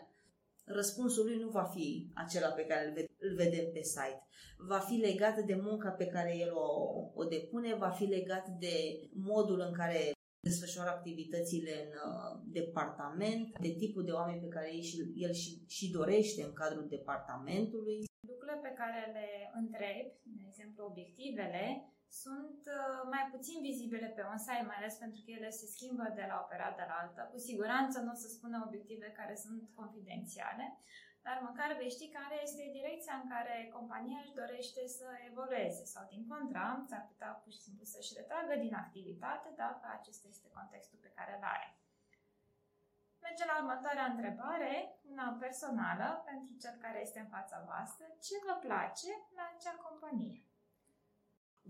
Răspunsul 0.78 1.24
lui 1.24 1.38
nu 1.44 1.48
va 1.58 1.66
fi 1.74 1.86
acela 2.24 2.50
pe 2.58 2.64
care 2.70 2.84
îl 3.26 3.34
vedem 3.42 3.66
pe 3.72 3.82
site. 3.82 4.22
Va 4.72 4.78
fi 4.88 4.94
legat 5.08 5.36
de 5.50 5.54
munca 5.66 5.90
pe 5.90 6.06
care 6.06 6.32
el 6.44 6.52
o, 6.54 6.68
o 7.20 7.24
depune, 7.24 7.74
va 7.74 7.90
fi 7.90 8.04
legat 8.04 8.46
de 8.48 8.74
modul 9.32 9.60
în 9.60 9.72
care 9.72 10.00
desfășoară 10.48 10.90
activitățile 10.90 11.74
în 11.84 11.92
uh, 12.08 12.30
departament, 12.58 13.46
de 13.66 13.72
tipul 13.82 14.04
de 14.04 14.16
oameni 14.20 14.44
pe 14.44 14.54
care 14.54 14.68
el 14.76 14.84
și, 14.90 14.96
el 15.26 15.32
și, 15.42 15.50
și 15.76 15.84
dorește 15.98 16.40
în 16.44 16.52
cadrul 16.60 16.86
departamentului. 16.96 17.98
Lucrurile 18.30 18.58
pe 18.66 18.72
care 18.80 19.00
le 19.16 19.28
întreb, 19.62 20.06
de 20.38 20.44
exemplu 20.50 20.80
obiectivele, 20.90 21.64
sunt 22.22 22.60
uh, 22.78 23.00
mai 23.14 23.24
puțin 23.34 23.56
vizibile 23.68 24.08
pe 24.16 24.22
un 24.32 24.40
site, 24.46 24.68
mai 24.70 24.78
ales 24.80 24.94
pentru 25.04 25.20
că 25.24 25.30
ele 25.36 25.50
se 25.60 25.66
schimbă 25.74 26.06
de 26.18 26.24
la 26.30 26.36
o 26.42 26.48
perioadă 26.52 26.82
la 26.90 26.96
alta. 27.02 27.22
Cu 27.32 27.38
siguranță 27.48 27.96
nu 28.00 28.12
o 28.14 28.20
să 28.22 28.28
spună 28.36 28.56
obiective 28.66 29.08
care 29.20 29.34
sunt 29.44 29.60
confidențiale, 29.80 30.66
dar 31.26 31.36
măcar 31.48 31.70
vei 31.80 31.96
ști 31.96 32.06
care 32.18 32.36
este 32.46 32.64
direcția 32.78 33.14
în 33.22 33.26
care 33.34 33.56
compania 33.76 34.20
își 34.22 34.36
dorește 34.40 34.82
să 34.98 35.06
evolueze 35.30 35.84
sau, 35.94 36.04
din 36.12 36.22
contra, 36.32 36.66
s-ar 36.88 37.04
putea 37.10 37.30
pur 37.42 37.52
și 37.56 37.64
simplu 37.66 37.84
să-și 37.92 38.14
retragă 38.18 38.54
din 38.64 38.74
activitate 38.84 39.48
dacă 39.64 39.84
acesta 39.98 40.26
este 40.28 40.48
contextul 40.56 40.98
pe 41.02 41.14
care 41.16 41.32
îl 41.36 41.44
are. 41.56 41.68
Mergem 43.26 43.48
la 43.52 43.60
următoarea 43.62 44.06
întrebare, 44.12 44.72
una 45.12 45.28
personală, 45.44 46.08
pentru 46.30 46.52
cel 46.62 46.74
care 46.84 46.98
este 47.00 47.18
în 47.20 47.30
fața 47.36 47.56
voastră. 47.68 48.04
Ce 48.26 48.34
vă 48.46 48.54
place 48.66 49.10
la 49.38 49.44
acea 49.52 49.74
companie? 49.86 50.36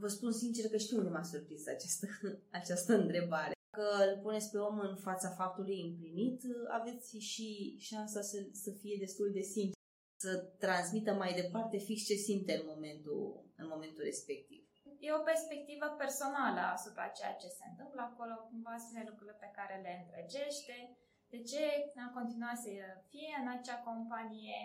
Vă 0.02 0.08
spun 0.08 0.32
sincer 0.32 0.70
că 0.70 0.76
știu 0.76 0.96
unde 0.99 1.11
m-a 1.11 1.23
surprins 1.23 1.66
această, 1.66 2.06
această 2.61 2.92
întrebare. 3.02 3.53
Că 3.76 3.88
îl 4.07 4.21
puneți 4.23 4.50
pe 4.50 4.59
om 4.59 4.78
în 4.78 4.97
fața 4.97 5.28
faptului 5.40 5.81
împlinit, 5.88 6.40
aveți 6.78 7.19
și 7.19 7.76
șansa 7.88 8.21
să, 8.21 8.38
să 8.52 8.71
fie 8.81 8.97
destul 9.04 9.31
de 9.33 9.40
sincer, 9.40 9.78
să 10.25 10.33
transmită 10.64 11.12
mai 11.12 11.33
departe 11.40 11.76
fix 11.88 11.99
ce 12.11 12.14
simte 12.14 12.52
în 12.61 12.64
momentul, 12.73 13.45
în 13.57 13.66
momentul 13.73 14.02
respectiv. 14.04 14.61
E 15.07 15.19
o 15.21 15.28
perspectivă 15.33 15.87
personală 16.02 16.62
asupra 16.76 17.07
ceea 17.19 17.35
ce 17.43 17.49
se 17.59 17.64
întâmplă 17.71 18.00
acolo, 18.04 18.35
cumva 18.50 18.75
spune 18.78 19.02
lucrurile 19.09 19.37
pe 19.40 19.50
care 19.59 19.75
le 19.85 19.93
întregește, 20.02 20.76
de 21.33 21.38
ce 21.50 21.62
am 22.04 22.11
continuat 22.19 22.57
să 22.64 22.71
fie 23.11 23.33
în 23.43 23.49
acea 23.57 23.78
companie, 23.88 24.61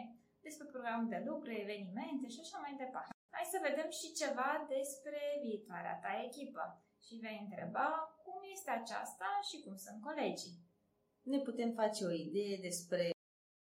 despre 0.45 0.65
programul 0.73 1.07
de 1.15 1.21
lucru, 1.29 1.49
evenimente 1.63 2.27
și 2.33 2.39
așa 2.43 2.57
mai 2.65 2.73
departe. 2.83 3.13
Hai 3.35 3.53
să 3.53 3.65
vedem 3.67 3.89
și 3.99 4.17
ceva 4.21 4.51
despre 4.75 5.21
viitoarea 5.45 5.99
ta 6.03 6.11
echipă 6.27 6.63
și 7.05 7.15
vei 7.23 7.39
întreba 7.43 7.87
cum 8.23 8.39
este 8.55 8.71
aceasta 8.71 9.29
și 9.49 9.61
cum 9.63 9.75
sunt 9.75 10.01
colegii. 10.01 10.55
Ne 11.21 11.39
putem 11.39 11.71
face 11.71 12.05
o 12.05 12.11
idee 12.11 12.57
despre 12.61 13.11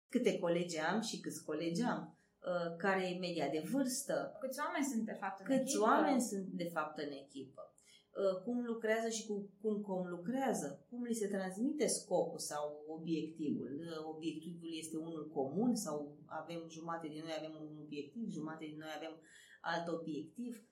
câte 0.09 0.39
colegi 0.39 0.79
am 0.79 1.01
și 1.01 1.21
câți 1.21 1.45
colegi 1.45 1.83
am, 1.83 2.19
uh, 2.51 2.77
care 2.77 3.09
e 3.09 3.19
media 3.19 3.49
de 3.49 3.63
vârstă. 3.73 4.37
Câți 4.41 4.61
oameni 4.65 4.85
sunt 4.85 5.05
de 5.05 5.17
fapt 5.23 5.41
în 5.41 5.47
Câți 5.47 5.61
echipă? 5.61 5.83
oameni 5.83 6.21
sunt 6.21 6.47
de 6.47 6.69
fapt 6.75 6.99
în 6.99 7.11
echipă? 7.25 7.75
Uh, 8.11 8.43
cum 8.45 8.65
lucrează 8.65 9.09
și 9.09 9.27
cu, 9.27 9.51
cum 9.61 9.81
cum 9.81 10.09
lucrează? 10.09 10.87
Cum 10.89 11.03
li 11.03 11.15
se 11.15 11.27
transmite 11.27 11.87
scopul 11.87 12.39
sau 12.39 12.85
obiectivul? 12.89 13.73
Uh, 13.81 14.05
obiectivul 14.15 14.69
este 14.83 14.97
unul 14.97 15.31
comun 15.35 15.75
sau 15.75 16.17
avem 16.27 16.69
jumate 16.69 17.09
din 17.09 17.23
noi 17.23 17.35
avem 17.39 17.55
un 17.61 17.79
obiectiv, 17.85 18.31
jumate 18.31 18.65
din 18.65 18.79
noi 18.79 18.93
avem 18.97 19.15
alt 19.61 19.89
obiectiv? 19.89 20.65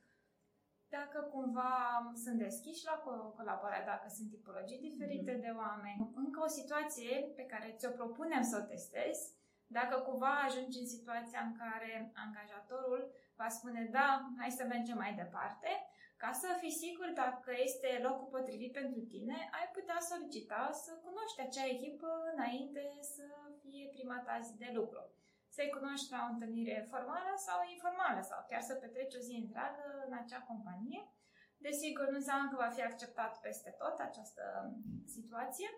Dacă 0.88 1.18
cumva 1.20 1.72
sunt 2.24 2.38
deschiși 2.38 2.84
la 2.84 2.96
colaborare, 3.36 3.84
dacă 3.86 4.08
sunt 4.16 4.28
tipologii 4.30 4.86
diferite 4.88 5.32
mm-hmm. 5.34 5.44
de 5.46 5.52
oameni, 5.56 6.10
încă 6.14 6.38
o 6.44 6.54
situație 6.58 7.32
pe 7.36 7.44
care 7.52 7.74
ți-o 7.78 7.90
propunem 7.90 8.42
să 8.42 8.60
o 8.62 8.66
testezi, 8.66 9.36
dacă 9.66 9.98
cumva 9.98 10.32
ajungi 10.46 10.78
în 10.78 10.88
situația 10.96 11.40
în 11.48 11.54
care 11.62 12.12
angajatorul 12.24 13.02
va 13.36 13.48
spune 13.48 13.88
da, 13.92 14.08
hai 14.38 14.50
să 14.50 14.64
mergem 14.64 14.96
mai 14.96 15.14
departe, 15.14 15.70
ca 16.16 16.32
să 16.32 16.48
fii 16.60 16.80
sigur 16.84 17.08
dacă 17.14 17.50
este 17.66 18.00
locul 18.02 18.28
potrivit 18.36 18.72
pentru 18.72 19.00
tine, 19.00 19.36
ai 19.58 19.68
putea 19.72 19.98
solicita 20.00 20.70
să 20.72 20.90
cunoști 21.06 21.40
acea 21.40 21.66
echipă 21.74 22.10
înainte 22.32 22.82
să 23.00 23.26
fie 23.60 23.88
prima 23.94 24.18
ta 24.26 24.40
zi 24.40 24.56
de 24.56 24.70
lucru. 24.74 25.00
Să-i 25.58 25.76
cunoști 25.78 26.12
la 26.14 26.20
o 26.26 26.32
întâlnire 26.32 26.78
formală 26.92 27.32
sau 27.46 27.58
informală 27.74 28.20
sau 28.30 28.40
chiar 28.50 28.62
să 28.68 28.74
petreci 28.74 29.18
o 29.18 29.24
zi 29.28 29.34
întreagă 29.44 29.84
în 30.06 30.12
acea 30.22 30.42
companie. 30.50 31.00
Desigur, 31.66 32.06
nu 32.08 32.20
înseamnă 32.20 32.46
că 32.48 32.56
va 32.64 32.74
fi 32.76 32.82
acceptat 32.82 33.32
peste 33.46 33.70
tot 33.82 33.96
această 34.08 34.44
situație, 35.16 35.68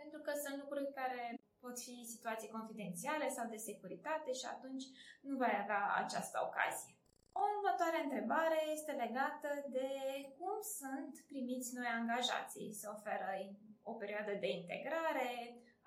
pentru 0.00 0.18
că 0.24 0.32
sunt 0.44 0.56
lucruri 0.62 0.92
care 1.00 1.22
pot 1.64 1.76
fi 1.86 1.96
situații 2.14 2.54
confidențiale 2.56 3.26
sau 3.36 3.46
de 3.48 3.64
securitate 3.68 4.30
și 4.40 4.46
atunci 4.54 4.84
nu 5.28 5.34
vai 5.36 5.54
avea 5.62 5.82
această 6.02 6.36
ocazie. 6.48 6.94
O 7.40 7.42
următoare 7.54 7.98
întrebare 8.02 8.60
este 8.76 8.92
legată 9.04 9.50
de 9.76 9.88
cum 10.38 10.56
sunt 10.80 11.12
primiți 11.30 11.74
noi 11.76 11.90
angajații. 11.98 12.78
Se 12.80 12.86
oferă 12.96 13.28
o 13.90 13.92
perioadă 14.02 14.32
de 14.42 14.48
integrare, 14.60 15.30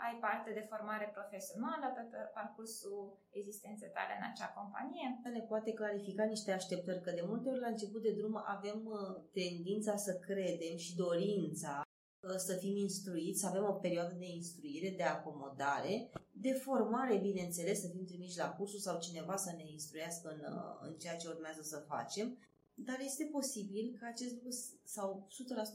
ai 0.06 0.16
parte 0.26 0.50
de 0.58 0.68
formare 0.72 1.08
profesională 1.18 1.88
pe 1.96 2.02
parcursul 2.38 3.02
existenței 3.40 3.92
tale 3.98 4.14
în 4.18 4.26
acea 4.32 4.50
companie. 4.60 5.08
Ne 5.38 5.44
poate 5.52 5.72
clarifica 5.74 6.24
niște 6.24 6.52
așteptări, 6.52 7.02
că 7.02 7.12
de 7.12 7.24
multe 7.32 7.50
ori 7.50 7.60
la 7.60 7.74
început 7.74 8.02
de 8.02 8.14
drum 8.20 8.36
avem 8.46 8.80
uh, 8.86 9.24
tendința 9.40 9.96
să 9.96 10.14
credem 10.28 10.76
și 10.86 10.96
dorința 10.96 11.74
uh, 11.82 12.38
să 12.48 12.54
fim 12.56 12.76
instruiți, 12.76 13.40
să 13.40 13.48
avem 13.48 13.66
o 13.74 13.80
perioadă 13.86 14.14
de 14.14 14.30
instruire, 14.40 14.90
de 14.98 15.04
acomodare, 15.04 16.10
de 16.32 16.52
formare, 16.52 17.18
bineînțeles, 17.18 17.82
să 17.82 17.88
fim 17.94 18.06
trimiși 18.06 18.38
la 18.38 18.50
cursul 18.58 18.80
sau 18.80 19.00
cineva 19.00 19.36
să 19.36 19.52
ne 19.56 19.66
instruiască 19.78 20.28
în, 20.30 20.42
uh, 20.54 20.78
în 20.88 20.94
ceea 20.98 21.16
ce 21.16 21.28
urmează 21.28 21.62
să 21.62 21.86
facem, 21.88 22.38
dar 22.86 23.00
este 23.00 23.26
posibil 23.38 23.86
că 24.00 24.06
acest 24.06 24.34
lucru, 24.34 24.52
sau 24.96 25.28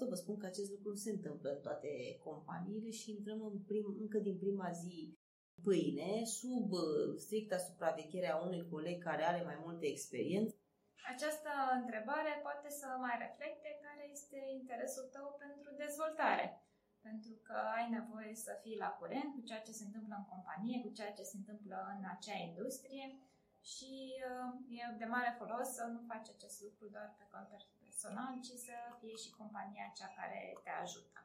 100% 0.06 0.08
vă 0.08 0.14
spun 0.14 0.36
că 0.38 0.46
acest 0.46 0.70
lucru 0.70 0.88
nu 0.88 1.00
se 1.06 1.10
întâmplă 1.10 1.48
în 1.50 1.60
toate 1.60 1.90
companiile 2.24 2.90
și 2.90 3.10
intrăm 3.10 3.40
în 3.50 3.58
prim, 3.68 3.86
încă 4.04 4.18
din 4.18 4.36
prima 4.38 4.70
zi 4.70 5.18
pâine, 5.64 6.24
sub 6.24 6.72
uh, 6.72 7.08
stricta 7.24 7.58
supraveghere 7.58 8.28
a 8.30 8.42
unui 8.46 8.68
coleg 8.72 9.02
care 9.02 9.22
are 9.24 9.42
mai 9.50 9.58
multe 9.66 9.86
experiență. 9.86 10.54
Această 11.14 11.50
întrebare 11.80 12.32
poate 12.46 12.68
să 12.80 12.86
mai 13.06 13.16
reflecte 13.24 13.70
care 13.84 14.02
este 14.16 14.38
interesul 14.60 15.06
tău 15.14 15.26
pentru 15.44 15.70
dezvoltare. 15.84 16.46
Pentru 17.08 17.34
că 17.46 17.56
ai 17.78 17.86
nevoie 17.98 18.34
să 18.46 18.52
fii 18.62 18.82
la 18.84 18.90
curent 19.00 19.30
cu 19.34 19.40
ceea 19.48 19.62
ce 19.66 19.72
se 19.78 19.84
întâmplă 19.84 20.14
în 20.18 20.26
companie, 20.32 20.76
cu 20.84 20.90
ceea 20.98 21.12
ce 21.18 21.24
se 21.30 21.36
întâmplă 21.40 21.76
în 21.94 22.02
acea 22.14 22.38
industrie 22.48 23.04
și 23.72 23.92
uh, 24.30 24.78
e 24.78 24.82
de 25.02 25.08
mare 25.14 25.32
folos 25.38 25.68
să 25.78 25.84
nu 25.94 26.00
faci 26.10 26.28
acest 26.34 26.56
lucru 26.66 26.84
doar 26.94 27.08
pe 27.18 27.24
cont 27.32 27.48
personal, 28.02 28.32
ci 28.46 28.54
să 28.66 28.76
fie 29.00 29.16
și 29.22 29.36
compania 29.40 29.96
cea 29.98 30.10
care 30.18 30.40
te 30.64 30.72
ajută. 30.84 31.18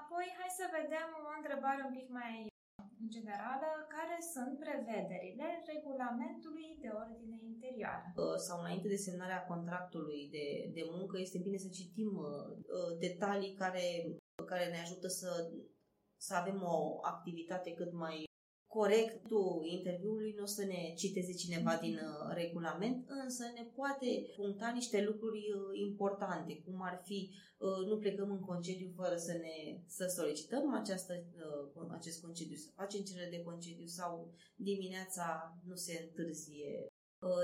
Apoi, 0.00 0.26
hai 0.38 0.58
să 0.60 0.74
vedem 0.78 1.08
o 1.28 1.32
întrebare 1.38 1.80
un 1.88 1.94
pic 1.98 2.08
mai 2.20 2.34
generală, 3.16 3.70
care 3.96 4.16
sunt 4.34 4.52
prevederile 4.64 5.48
regulamentului 5.72 6.68
de 6.82 6.90
ordine 7.02 7.38
interioară? 7.52 8.06
Uh, 8.16 8.38
sau 8.46 8.56
înainte 8.60 8.88
de 8.88 9.04
semnarea 9.06 9.46
contractului 9.52 10.22
de, 10.36 10.46
de 10.76 10.84
muncă, 10.96 11.14
este 11.18 11.38
bine 11.46 11.58
să 11.64 11.68
citim 11.78 12.10
uh, 12.16 12.28
uh, 12.78 12.92
detalii 13.06 13.54
care, 13.62 13.86
care 14.46 14.66
ne 14.70 14.80
ajută 14.80 15.08
să, 15.08 15.30
să 16.16 16.34
avem 16.34 16.58
o 16.62 16.98
activitate 17.02 17.70
cât 17.74 17.92
mai 17.92 18.25
corectul 18.78 19.50
interviului 19.76 20.34
nu 20.36 20.42
o 20.42 20.54
să 20.58 20.64
ne 20.64 20.80
citeze 20.96 21.32
cineva 21.32 21.74
din 21.84 21.94
uh, 21.94 22.34
regulament, 22.40 22.98
însă 23.24 23.44
ne 23.54 23.64
poate 23.78 24.08
puncta 24.36 24.68
niște 24.74 24.98
lucruri 25.08 25.42
uh, 25.52 25.60
importante, 25.88 26.52
cum 26.64 26.76
ar 26.82 26.96
fi 27.08 27.18
uh, 27.30 27.80
nu 27.88 27.96
plecăm 27.98 28.30
în 28.30 28.40
concediu 28.40 28.90
fără 29.00 29.16
să 29.16 29.32
ne 29.32 29.56
să 29.86 30.04
solicităm 30.16 30.74
această, 30.80 31.12
acest 31.98 32.20
concediu, 32.24 32.56
să 32.56 32.68
facem 32.74 33.00
cerere 33.00 33.30
de 33.30 33.42
concediu 33.42 33.86
sau 33.86 34.32
dimineața 34.56 35.26
nu 35.68 35.74
se 35.74 35.94
întârzie 36.04 36.86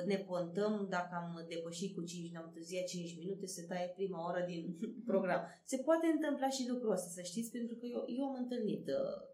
ne 0.06 0.16
pontăm, 0.16 0.86
dacă 0.90 1.14
am 1.22 1.46
depășit 1.48 1.94
cu 1.94 2.02
5, 2.02 2.30
ne-am 2.32 2.44
întârziat 2.46 2.86
5 2.86 3.18
minute, 3.18 3.46
se 3.46 3.62
taie 3.62 3.92
prima 3.96 4.28
oră 4.28 4.44
din 4.46 4.62
program. 5.10 5.42
Se 5.64 5.76
poate 5.76 6.06
întâmpla 6.06 6.48
și 6.48 6.68
lucrul 6.68 6.92
ăsta, 6.92 7.08
să 7.08 7.22
știți, 7.22 7.50
pentru 7.50 7.76
că 7.76 7.86
eu, 7.86 8.02
eu 8.18 8.24
am 8.24 8.36
întâlnit 8.42 8.84
Uh, 8.88 9.32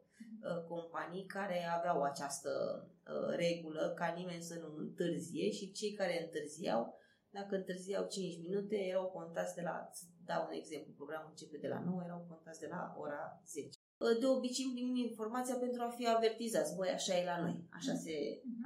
companii 0.69 1.27
care 1.27 1.65
aveau 1.65 2.03
această 2.03 2.51
uh, 2.83 3.37
regulă 3.37 3.93
ca 3.97 4.07
nimeni 4.17 4.43
să 4.43 4.55
nu 4.63 4.77
întârzie 4.77 5.51
și 5.51 5.73
cei 5.73 5.93
care 5.93 6.25
întârziau, 6.25 6.99
dacă 7.31 7.57
întârziau 7.57 8.07
5 8.09 8.39
minute, 8.43 8.77
erau 8.77 9.07
contați 9.07 9.55
de 9.55 9.61
la, 9.61 9.91
dau 10.25 10.47
un 10.47 10.53
exemplu, 10.53 10.93
programul 10.93 11.29
începe 11.31 11.59
de 11.59 11.69
la 11.69 11.81
9, 11.81 12.03
erau 12.05 12.27
contați 12.29 12.61
de 12.61 12.67
la 12.67 12.95
ora 12.99 13.41
10. 13.45 13.69
Uh, 13.99 14.19
de 14.21 14.27
obicei 14.27 14.73
primim 14.75 14.97
informația 15.09 15.57
pentru 15.65 15.83
a 15.83 15.89
fi 15.89 16.09
avertizați. 16.09 16.77
Băi, 16.77 16.89
așa 16.89 17.15
e 17.19 17.25
la 17.25 17.41
noi. 17.41 17.57
Așa 17.79 17.95
se, 17.95 18.15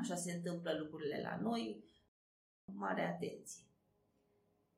așa 0.03 0.15
se 0.15 0.33
întâmplă 0.33 0.71
lucrurile 0.83 1.21
la 1.29 1.35
noi. 1.41 1.85
Mare 2.65 3.05
atenție. 3.15 3.65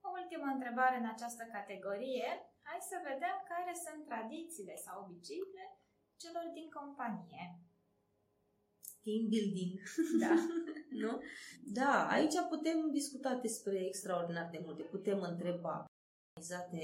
O 0.06 0.08
ultimă 0.20 0.46
întrebare 0.54 0.96
în 0.98 1.08
această 1.14 1.42
categorie. 1.56 2.28
Hai 2.68 2.80
să 2.90 2.96
vedem 3.10 3.36
care 3.52 3.72
sunt 3.84 4.00
tradițiile 4.10 4.74
sau 4.84 4.96
obiceiurile 5.04 5.64
celor 6.22 6.46
din 6.54 6.68
companie. 6.78 7.46
team 9.04 9.28
building. 9.28 9.72
Da. 10.22 10.34
nu? 11.02 11.12
Da, 11.78 11.92
aici 12.10 12.34
putem 12.48 12.90
discuta 12.90 13.38
despre 13.42 13.86
extraordinar 13.86 14.48
de 14.52 14.60
multe. 14.64 14.82
Putem 14.82 15.20
întreba 15.20 15.84
organizate 16.36 16.82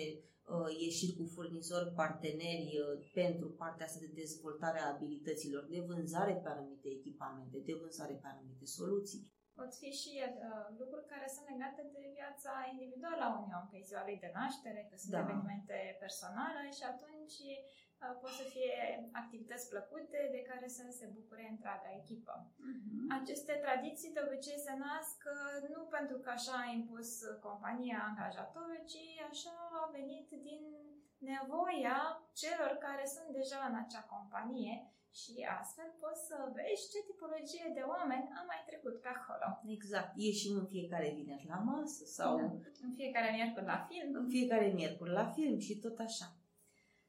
uh, 0.54 0.70
ieșiri 0.84 1.16
cu 1.16 1.24
furnizori, 1.34 1.94
parteneri 1.94 2.72
uh, 2.78 3.10
pentru 3.14 3.48
partea 3.48 3.86
asta 3.86 3.98
de 4.00 4.10
dezvoltare 4.14 4.78
a 4.80 4.92
abilităților, 4.94 5.66
de 5.70 5.80
vânzare 5.80 6.34
pe 6.42 6.48
anumite 6.48 6.88
echipamente, 6.88 7.58
de 7.58 7.74
vânzare 7.80 8.14
pe 8.22 8.28
anumite 8.32 8.64
soluții. 8.64 9.22
Pot 9.60 9.74
fi 9.82 9.90
și 10.02 10.12
uh, 10.22 10.66
lucruri 10.80 11.10
care 11.12 11.26
sunt 11.34 11.46
legate 11.52 11.82
de 11.96 12.02
viața 12.18 12.52
individuală 12.72 13.22
a 13.24 13.32
unui 13.38 13.56
om, 13.58 13.64
că 13.68 13.76
e 13.76 13.90
ziua 13.90 14.04
lui 14.08 14.18
de 14.24 14.30
naștere, 14.40 14.80
că 14.88 14.96
sunt 14.96 15.12
Da. 15.14 15.22
evenimente 15.24 15.76
personale 16.04 16.62
și 16.78 16.84
atunci 16.92 17.38
uh, 18.02 18.14
pot 18.20 18.32
să 18.40 18.44
fie 18.54 18.76
activități 19.22 19.68
plăcute 19.72 20.18
de 20.34 20.40
care 20.50 20.66
să 20.76 20.82
se 20.98 21.06
bucure 21.16 21.44
întreaga 21.54 21.90
echipă. 22.00 22.34
Aceste 23.20 23.54
tradiții 23.64 24.14
de 24.16 24.24
obicei 24.26 24.58
se 24.66 24.74
nasc 24.86 25.18
uh, 25.34 25.68
nu 25.74 25.80
pentru 25.96 26.16
că 26.24 26.30
așa 26.30 26.56
a 26.60 26.72
impus 26.80 27.10
compania 27.46 27.98
angajatorul, 28.10 28.80
ci 28.92 29.02
așa 29.30 29.54
a 29.80 29.90
venit 29.98 30.28
din 30.48 30.62
nevoia 31.32 31.98
celor 32.42 32.72
care 32.86 33.04
sunt 33.14 33.28
deja 33.40 33.60
în 33.68 33.74
acea 33.82 34.04
companie 34.14 34.89
și 35.20 35.32
astfel 35.60 35.90
poți 36.02 36.22
să 36.28 36.36
vezi 36.56 36.90
ce 36.92 36.98
tipologie 37.10 37.66
de 37.78 37.82
oameni 37.94 38.26
a 38.38 38.42
mai 38.50 38.60
trecut 38.68 38.96
pe 39.04 39.10
acolo. 39.18 39.46
Exact. 39.76 40.10
Ieșim 40.26 40.54
în 40.62 40.68
fiecare 40.74 41.08
vineri 41.18 41.50
la 41.54 41.60
masă 41.70 42.04
sau 42.18 42.32
Da. 42.36 42.44
În 42.86 42.92
fiecare 43.00 43.28
miercuri 43.36 43.70
la 43.72 43.78
film. 43.88 44.10
în 44.22 44.28
fiecare 44.36 44.66
miercuri 44.78 45.12
la 45.20 45.26
film 45.36 45.58
și 45.66 45.74
tot 45.84 45.98
așa. 46.08 46.28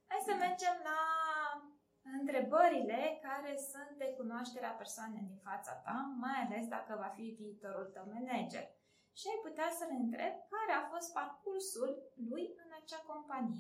Hai 0.10 0.22
să 0.27 0.34
mergem 0.46 0.75
la 0.89 1.00
întrebările 2.20 3.00
care 3.27 3.51
sunt 3.72 3.91
de 4.01 4.08
cunoașterea 4.20 4.77
persoanei 4.81 5.27
din 5.29 5.39
fața 5.50 5.74
ta, 5.86 5.98
mai 6.24 6.38
ales 6.46 6.65
dacă 6.75 6.91
va 7.03 7.10
fi 7.17 7.25
viitorul 7.41 7.88
tău 7.93 8.05
manager. 8.15 8.65
Și 9.20 9.25
ai 9.31 9.39
putea 9.48 9.70
să-l 9.77 9.93
întrebi 10.03 10.39
care 10.55 10.74
a 10.75 10.88
fost 10.93 11.08
parcursul 11.20 11.91
lui 12.29 12.46
în 12.61 12.61
acea 12.84 13.04
companie. 13.12 13.56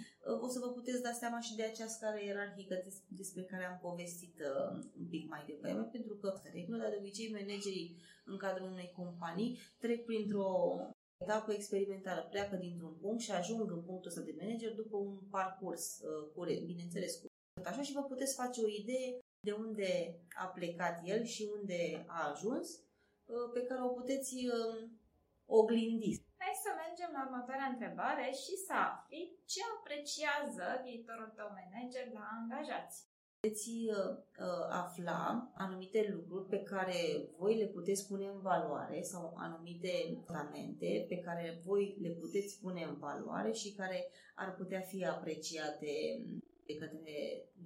O 0.45 0.47
să 0.47 0.59
vă 0.59 0.69
puteți 0.77 1.01
da 1.01 1.11
seama 1.11 1.39
și 1.39 1.55
de 1.55 1.63
acea 1.63 1.87
scară 1.87 2.17
ierarhică 2.23 2.75
des- 2.83 3.03
despre 3.07 3.43
care 3.43 3.65
am 3.65 3.79
povestit 3.81 4.35
uh, 4.39 4.69
un 4.99 5.07
pic 5.13 5.29
mai 5.29 5.43
devreme, 5.47 5.83
pentru 5.95 6.15
că, 6.15 6.39
de 6.43 6.49
regulă, 6.53 6.77
dar 6.77 6.89
de 6.89 6.97
obicei, 6.99 7.31
managerii 7.31 7.97
în 8.25 8.37
cadrul 8.37 8.71
unei 8.71 8.93
companii 8.95 9.57
trec 9.79 10.05
printr-o 10.05 10.49
etapă 11.23 11.53
experimentală, 11.53 12.21
pleacă 12.29 12.55
dintr-un 12.55 12.93
punct 13.01 13.21
și 13.21 13.31
ajung 13.31 13.71
în 13.71 13.81
punctul 13.81 14.09
ăsta 14.09 14.21
de 14.21 14.35
manager 14.39 14.73
după 14.73 14.97
un 14.97 15.19
parcurs 15.29 15.99
uh, 15.99 16.31
curent, 16.35 16.65
bineînțeles, 16.65 17.15
cu 17.15 17.27
așa 17.63 17.81
și 17.81 17.93
vă 17.93 18.03
puteți 18.03 18.35
face 18.35 18.61
o 18.61 18.67
idee 18.67 19.19
de 19.39 19.51
unde 19.51 20.19
a 20.35 20.45
plecat 20.45 21.01
el 21.05 21.23
și 21.23 21.49
unde 21.59 22.05
a 22.07 22.29
ajuns, 22.31 22.67
uh, 23.25 23.49
pe 23.53 23.61
care 23.61 23.81
o 23.83 23.87
puteți 23.87 24.35
uh, 24.35 24.89
oglindi. 25.45 26.20
Hai 26.61 26.73
să 26.73 26.83
mergem 26.85 27.11
la 27.17 27.23
următoarea 27.27 27.71
întrebare 27.73 28.27
și 28.43 28.53
să 28.65 28.73
afli 28.89 29.21
ce 29.51 29.61
apreciază 29.75 30.67
viitorul 30.87 31.31
tău 31.37 31.49
manager 31.59 32.05
la 32.17 32.25
angajați. 32.37 32.97
puteți 33.39 33.75
uh, 33.97 34.11
uh, 34.47 34.65
afla 34.81 35.51
anumite 35.63 36.01
lucruri 36.13 36.49
pe 36.53 36.61
care 36.71 36.99
voi 37.39 37.53
le 37.61 37.67
puteți 37.77 38.07
pune 38.09 38.25
în 38.33 38.39
valoare 38.49 39.01
sau 39.01 39.23
anumite 39.45 39.93
tratamente 40.29 41.05
pe 41.11 41.17
care 41.25 41.61
voi 41.65 41.97
le 42.03 42.11
puteți 42.21 42.59
pune 42.61 42.81
în 42.83 42.95
valoare 43.05 43.51
și 43.51 43.75
care 43.79 43.99
ar 44.35 44.49
putea 44.59 44.81
fi 44.89 45.05
apreciate 45.05 45.93
de 46.71 46.77
către, 46.81 47.17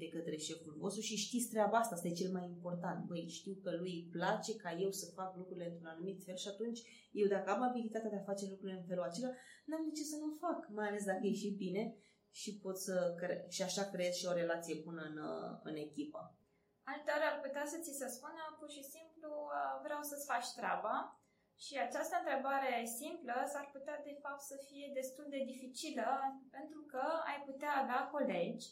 de 0.02 0.08
către 0.16 0.36
șeful 0.48 0.76
vostru 0.84 1.02
și 1.02 1.16
știți 1.26 1.50
treaba 1.54 1.78
asta, 1.78 1.96
asta 1.96 2.08
e 2.08 2.22
cel 2.22 2.32
mai 2.32 2.46
important. 2.56 3.00
Băi, 3.06 3.36
știu 3.40 3.54
că 3.64 3.70
lui 3.82 3.94
îi 4.00 4.10
place 4.16 4.52
ca 4.64 4.72
eu 4.84 4.92
să 4.92 5.16
fac 5.18 5.30
lucrurile 5.38 5.68
într-un 5.68 5.94
anumit 5.94 6.24
fel 6.26 6.38
și 6.44 6.48
atunci 6.54 6.80
eu 7.20 7.28
dacă 7.28 7.48
am 7.52 7.62
abilitatea 7.62 8.10
de 8.10 8.20
a 8.20 8.30
face 8.32 8.46
lucrurile 8.50 8.80
în 8.80 8.88
felul 8.90 9.04
acela, 9.04 9.32
n-am 9.66 9.84
de 9.88 9.92
ce 9.98 10.04
să 10.12 10.18
nu 10.24 10.30
fac, 10.44 10.60
mai 10.78 10.88
ales 10.88 11.04
dacă 11.12 11.26
e 11.26 11.34
și 11.44 11.60
bine 11.64 11.84
și 12.42 12.60
pot 12.64 12.78
să 12.88 12.96
cre- 13.20 13.46
și 13.56 13.62
așa 13.62 13.84
creez 13.94 14.13
și 14.15 14.30
o 14.32 14.38
relație 14.41 14.82
bună 14.86 15.04
în, 15.10 15.18
uh, 15.32 15.50
în 15.70 15.76
echipă. 15.88 16.22
Alteori 16.91 17.30
ar 17.32 17.38
putea 17.46 17.65
să 17.72 17.78
ți 17.84 17.98
se 18.00 18.08
spună 18.15 18.44
pur 18.60 18.70
și 18.78 18.84
simplu 18.96 19.30
uh, 19.44 19.74
vreau 19.86 20.02
să-ți 20.10 20.30
faci 20.32 20.50
treaba 20.60 20.96
și 21.63 21.74
această 21.88 22.15
întrebare 22.18 22.72
simplă 23.00 23.36
s-ar 23.52 23.68
putea 23.76 23.98
de 24.10 24.15
fapt 24.24 24.44
să 24.52 24.56
fie 24.68 24.88
destul 25.00 25.26
de 25.36 25.41
dificilă 25.52 26.10
pentru 26.58 26.82
că 26.91 27.04
ai 27.30 27.39
putea 27.50 27.74
avea 27.82 28.02
colegi 28.15 28.65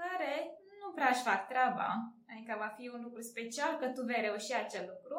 care 0.00 0.32
nu 0.80 0.88
prea 0.96 1.10
își 1.12 1.26
fac 1.28 1.40
treaba, 1.52 1.88
adică 2.30 2.52
va 2.64 2.70
fi 2.78 2.84
un 2.96 3.02
lucru 3.06 3.22
special 3.32 3.72
că 3.78 3.86
tu 3.88 4.02
vei 4.10 4.20
reuși 4.26 4.54
acel 4.54 4.84
lucru 4.92 5.18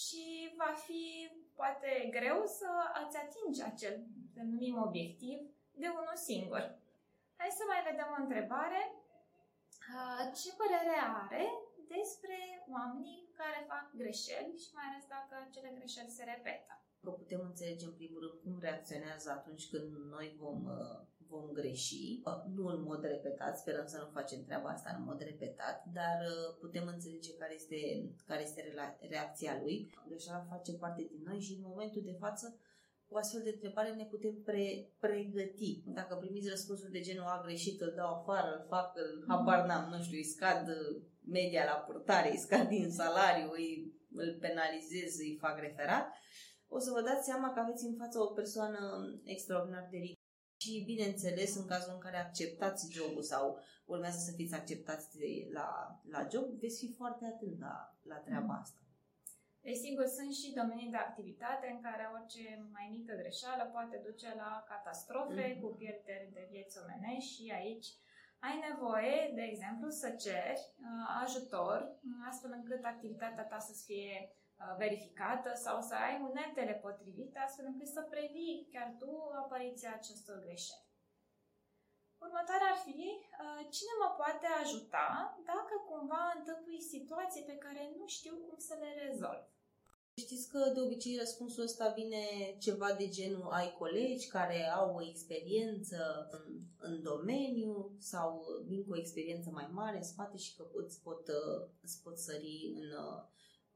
și 0.00 0.24
va 0.60 0.72
fi 0.86 1.02
poate 1.60 1.90
greu 2.16 2.38
să 2.58 2.70
îți 3.02 3.16
atingi 3.24 3.62
acel, 3.70 3.94
să 4.34 4.40
numim 4.52 4.76
obiectiv, 4.86 5.38
de 5.82 5.88
unul 6.00 6.18
singur. 6.30 6.62
Hai 7.40 7.58
să 7.58 7.64
mai 7.66 7.80
vedem 7.88 8.08
o 8.16 8.22
întrebare. 8.24 8.82
Uh, 9.94 10.24
Ce 10.40 10.48
părere 10.60 10.96
are 11.24 11.44
despre 11.96 12.38
oamenii 12.76 13.20
care 13.40 13.70
fac 13.72 13.86
greșeli 14.00 14.52
și 14.62 14.70
mai 14.76 14.86
ales 14.88 15.04
dacă 15.16 15.32
acele 15.38 15.70
greșeli 15.78 16.16
se 16.16 16.24
repetă? 16.32 16.72
Că 17.02 17.10
putem 17.20 17.40
înțelege 17.44 17.84
în 17.86 17.94
primul 18.00 18.20
rând 18.24 18.36
cum 18.42 18.54
reacționează 18.66 19.28
atunci 19.30 19.64
când 19.72 19.88
noi 20.14 20.28
vom, 20.42 20.58
uh, 20.64 20.98
vom 21.28 21.52
greși, 21.52 22.20
Uh, 22.24 22.40
nu 22.56 22.66
în 22.66 22.82
mod 22.82 23.02
repetat, 23.02 23.58
sperăm 23.58 23.86
să 23.86 23.98
nu 23.98 24.08
facem 24.18 24.44
treaba 24.44 24.68
asta 24.68 24.94
în 24.96 25.04
mod 25.04 25.20
repetat, 25.20 25.84
dar 25.92 26.18
uh, 26.26 26.56
putem 26.60 26.86
înțelege 26.86 27.32
care 27.34 27.54
este, 27.54 27.78
care 28.26 28.42
este 28.42 28.60
rela- 28.68 29.08
reacția 29.08 29.58
lui. 29.62 29.94
Greșeala 30.08 30.46
face 30.48 30.72
parte 30.72 31.02
din 31.02 31.22
noi 31.24 31.40
și 31.40 31.52
în 31.52 31.64
momentul 31.70 32.02
de 32.04 32.16
față 32.18 32.58
cu 33.08 33.16
astfel 33.16 33.42
de 33.42 33.50
întrebare 33.50 33.90
ne 33.94 34.04
putem 34.04 34.34
pre- 34.44 34.92
pregăti. 34.98 35.82
Dacă 35.86 36.14
primiți 36.14 36.48
răspunsuri 36.48 36.92
de 36.92 37.00
genul 37.00 37.24
a 37.24 37.42
greșit, 37.44 37.80
îl 37.80 37.92
dau 37.96 38.14
afară, 38.14 38.50
îl 38.56 38.66
fac, 38.68 38.96
îl 38.96 39.24
habar 39.28 39.66
n-am, 39.66 39.90
nu 39.90 40.02
știu, 40.02 40.16
îi 40.16 40.24
scad 40.24 40.68
uh, 40.68 41.02
media 41.24 41.64
la 41.64 41.76
purtare, 41.86 42.30
îi 42.30 42.44
scad 42.46 42.68
din 42.68 42.90
salariu, 42.90 43.50
îi, 43.50 43.92
îl 44.12 44.36
penalizez, 44.40 45.18
îi 45.18 45.38
fac 45.40 45.58
referat, 45.58 46.06
o 46.68 46.78
să 46.78 46.90
vă 46.90 47.00
dați 47.02 47.24
seama 47.24 47.52
că 47.52 47.60
aveți 47.60 47.84
în 47.84 47.94
față 47.98 48.18
o 48.18 48.26
persoană 48.26 48.78
extraordinar 49.24 49.88
de 49.90 49.96
ridicată. 49.96 50.17
Și, 50.68 50.82
bineînțeles, 50.92 51.50
în 51.56 51.66
cazul 51.72 51.92
în 51.94 51.98
care 52.06 52.16
acceptați 52.16 52.92
jobul 52.96 53.22
sau 53.22 53.44
urmează 53.92 54.18
să 54.26 54.32
fiți 54.38 54.54
acceptați 54.54 55.18
de- 55.18 55.48
la, 55.58 55.68
la 56.14 56.20
job, 56.32 56.44
veți 56.62 56.78
fi 56.86 56.92
foarte 57.00 57.24
atent 57.32 57.58
la, 57.60 57.74
la 58.02 58.16
treaba 58.26 58.54
asta. 58.64 58.80
Desigur, 59.60 60.06
sunt 60.18 60.32
și 60.40 60.52
domenii 60.60 60.90
de 60.90 60.96
activitate 60.96 61.66
în 61.74 61.80
care 61.86 62.04
orice 62.16 62.44
mai 62.76 62.86
mică 62.96 63.12
greșeală 63.22 63.64
poate 63.74 63.96
duce 64.08 64.28
la 64.42 64.50
catastrofe 64.70 65.44
Mhm. 65.50 65.60
cu 65.60 65.68
pierderi 65.80 66.30
de 66.36 66.48
vieți 66.50 66.78
omenești 66.82 67.32
și 67.34 67.44
aici 67.60 67.88
ai 68.46 68.56
nevoie, 68.68 69.16
de 69.38 69.42
exemplu, 69.52 69.88
să 70.02 70.08
ceri 70.24 70.62
uh, 70.86 71.06
ajutor 71.24 71.78
uh, 71.80 72.26
astfel 72.30 72.52
încât 72.58 72.82
activitatea 72.84 73.44
ta 73.50 73.58
să 73.58 73.74
fie 73.86 74.14
uh, 74.22 74.30
verificată 74.82 75.50
sau 75.64 75.76
să 75.88 75.94
ai 75.94 76.16
uneltele 76.30 76.74
potrivite 76.84 77.38
astfel 77.38 77.64
încât 77.68 77.86
să 77.86 78.02
previi 78.10 78.68
chiar 78.72 78.94
tu 78.98 79.10
apariția 79.42 79.92
acestor 79.94 80.36
greșeli. 80.44 80.86
Următoarea 82.26 82.70
ar 82.72 82.78
fi, 82.86 83.00
uh, 83.00 83.62
cine 83.76 83.94
mă 84.02 84.08
poate 84.20 84.46
ajuta 84.62 85.06
dacă 85.50 85.74
cumva 85.90 86.22
întâmpui 86.38 86.80
situații 86.94 87.48
pe 87.50 87.56
care 87.64 87.82
nu 87.98 88.06
știu 88.06 88.34
cum 88.46 88.58
să 88.68 88.74
le 88.82 88.90
rezolv? 89.04 89.42
Știți 90.24 90.48
că 90.48 90.70
de 90.74 90.80
obicei 90.80 91.16
răspunsul 91.16 91.62
ăsta 91.62 91.88
vine 91.88 92.24
ceva 92.58 92.92
de 92.92 93.08
genul 93.08 93.48
ai 93.50 93.74
colegi 93.78 94.28
care 94.28 94.68
au 94.68 94.94
o 94.94 95.02
experiență 95.02 96.28
în, 96.30 96.44
în 96.78 97.02
domeniu 97.02 97.96
sau 97.98 98.44
vin 98.66 98.84
cu 98.84 98.92
o 98.92 98.98
experiență 98.98 99.50
mai 99.50 99.68
mare 99.72 99.96
în 99.96 100.02
spate 100.02 100.36
și 100.36 100.56
că 100.56 100.66
îți 100.72 101.02
pot, 101.02 101.28
uh, 101.28 101.68
îți 101.82 102.02
pot 102.02 102.18
sări 102.18 102.74
în, 102.76 102.88
uh, 103.04 103.22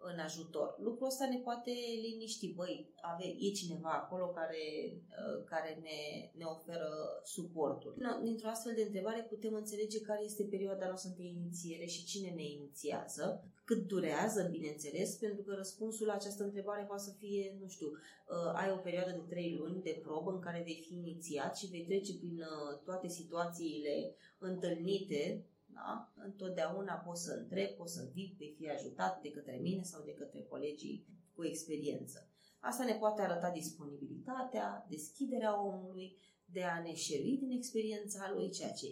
în 0.03 0.19
ajutor. 0.19 0.77
Lucrul 0.79 1.07
ăsta 1.07 1.27
ne 1.29 1.39
poate 1.39 1.73
liniști. 2.03 2.55
Băi, 2.55 2.93
ave, 3.01 3.27
e 3.39 3.51
cineva 3.51 3.91
acolo 3.91 4.27
care, 4.27 4.65
uh, 4.93 5.45
care 5.45 5.79
ne, 5.83 6.31
ne 6.39 6.45
oferă 6.45 6.91
suportul. 7.25 7.95
No, 7.99 8.23
Dintr-o 8.23 8.49
astfel 8.49 8.75
de 8.75 8.83
întrebare 8.83 9.27
putem 9.29 9.55
înțelege 9.55 10.01
care 10.01 10.23
este 10.25 10.43
perioada 10.43 10.87
noastră 10.87 11.13
de 11.17 11.25
inițiere 11.25 11.87
și 11.87 12.05
cine 12.05 12.31
ne 12.31 12.45
inițiază, 12.45 13.45
cât 13.65 13.87
durează, 13.87 14.49
bineînțeles, 14.51 15.15
pentru 15.15 15.43
că 15.43 15.55
răspunsul 15.55 16.07
la 16.07 16.13
această 16.13 16.43
întrebare 16.43 16.85
poate 16.85 17.03
să 17.03 17.13
fie, 17.19 17.57
nu 17.61 17.69
știu, 17.69 17.87
uh, 17.87 18.53
ai 18.55 18.71
o 18.71 18.77
perioadă 18.77 19.11
de 19.11 19.25
trei 19.29 19.57
luni 19.59 19.83
de 19.83 20.01
probă 20.03 20.31
în 20.31 20.41
care 20.41 20.63
vei 20.65 20.85
fi 20.87 20.95
inițiat 20.95 21.57
și 21.57 21.67
vei 21.67 21.85
trece 21.85 22.17
prin 22.17 22.39
uh, 22.39 22.79
toate 22.85 23.09
situațiile 23.09 24.15
întâlnite 24.39 25.45
da? 25.75 26.13
Întotdeauna 26.15 26.95
poți 26.95 27.25
să 27.25 27.33
întrebi, 27.33 27.73
poți 27.73 27.95
să 27.95 28.11
vii, 28.13 28.35
vei 28.39 28.55
fi 28.59 28.71
ajutat 28.71 29.23
de 29.23 29.31
către 29.31 29.57
mine 29.57 29.83
sau 29.83 30.03
de 30.05 30.15
către 30.15 30.43
colegii 30.43 31.07
cu 31.35 31.45
experiență. 31.45 32.29
Asta 32.61 32.85
ne 32.85 32.95
poate 32.95 33.23
arăta 33.23 33.51
disponibilitatea, 33.51 34.87
deschiderea 34.89 35.63
omului, 35.65 36.17
de 36.45 36.63
a 36.63 36.83
ne 36.83 36.95
șerui 36.95 37.37
din 37.39 37.51
experiența 37.51 38.33
lui, 38.35 38.51
ceea 38.51 38.73
ce 38.73 38.87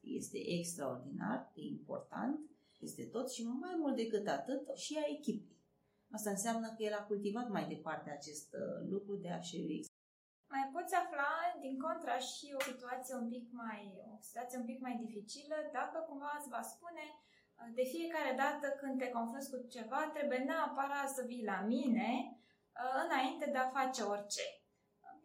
este 0.00 0.38
extraordinar 0.58 1.52
de 1.54 1.62
important. 1.62 2.38
este 2.80 3.04
tot 3.04 3.30
și 3.30 3.42
mai 3.42 3.76
mult 3.78 3.96
decât 3.96 4.26
atât 4.26 4.76
și 4.76 4.96
a 4.98 5.10
echipei. 5.18 5.62
Asta 6.10 6.30
înseamnă 6.30 6.74
că 6.76 6.82
el 6.82 6.92
a 6.92 7.06
cultivat 7.06 7.48
mai 7.48 7.68
departe 7.68 8.10
acest 8.10 8.54
uh, 8.54 8.88
lucru 8.90 9.16
de 9.16 9.28
a 9.28 9.40
și 9.40 9.84
mai 10.54 10.64
poți 10.74 10.94
afla, 11.02 11.32
din 11.64 11.76
contra, 11.84 12.16
și 12.30 12.46
o 12.58 12.60
situație 12.70 13.14
un 13.22 13.28
pic 13.34 13.46
mai, 13.62 13.82
o 14.12 14.16
situație 14.28 14.58
un 14.58 14.68
pic 14.70 14.80
mai 14.86 14.94
dificilă, 15.04 15.56
dacă 15.78 15.98
cumva 16.08 16.32
îți 16.38 16.52
va 16.56 16.62
spune 16.74 17.04
uh, 17.14 17.68
de 17.78 17.84
fiecare 17.94 18.32
dată 18.42 18.66
când 18.80 18.94
te 18.98 19.08
confrunți 19.16 19.50
cu 19.52 19.58
ceva, 19.76 20.00
trebuie 20.16 20.38
neapărat 20.38 21.08
să 21.16 21.22
vii 21.30 21.50
la 21.52 21.58
mine 21.74 22.10
uh, 22.30 22.96
înainte 23.04 23.46
de 23.54 23.58
a 23.58 23.74
face 23.78 24.02
orice. 24.02 24.46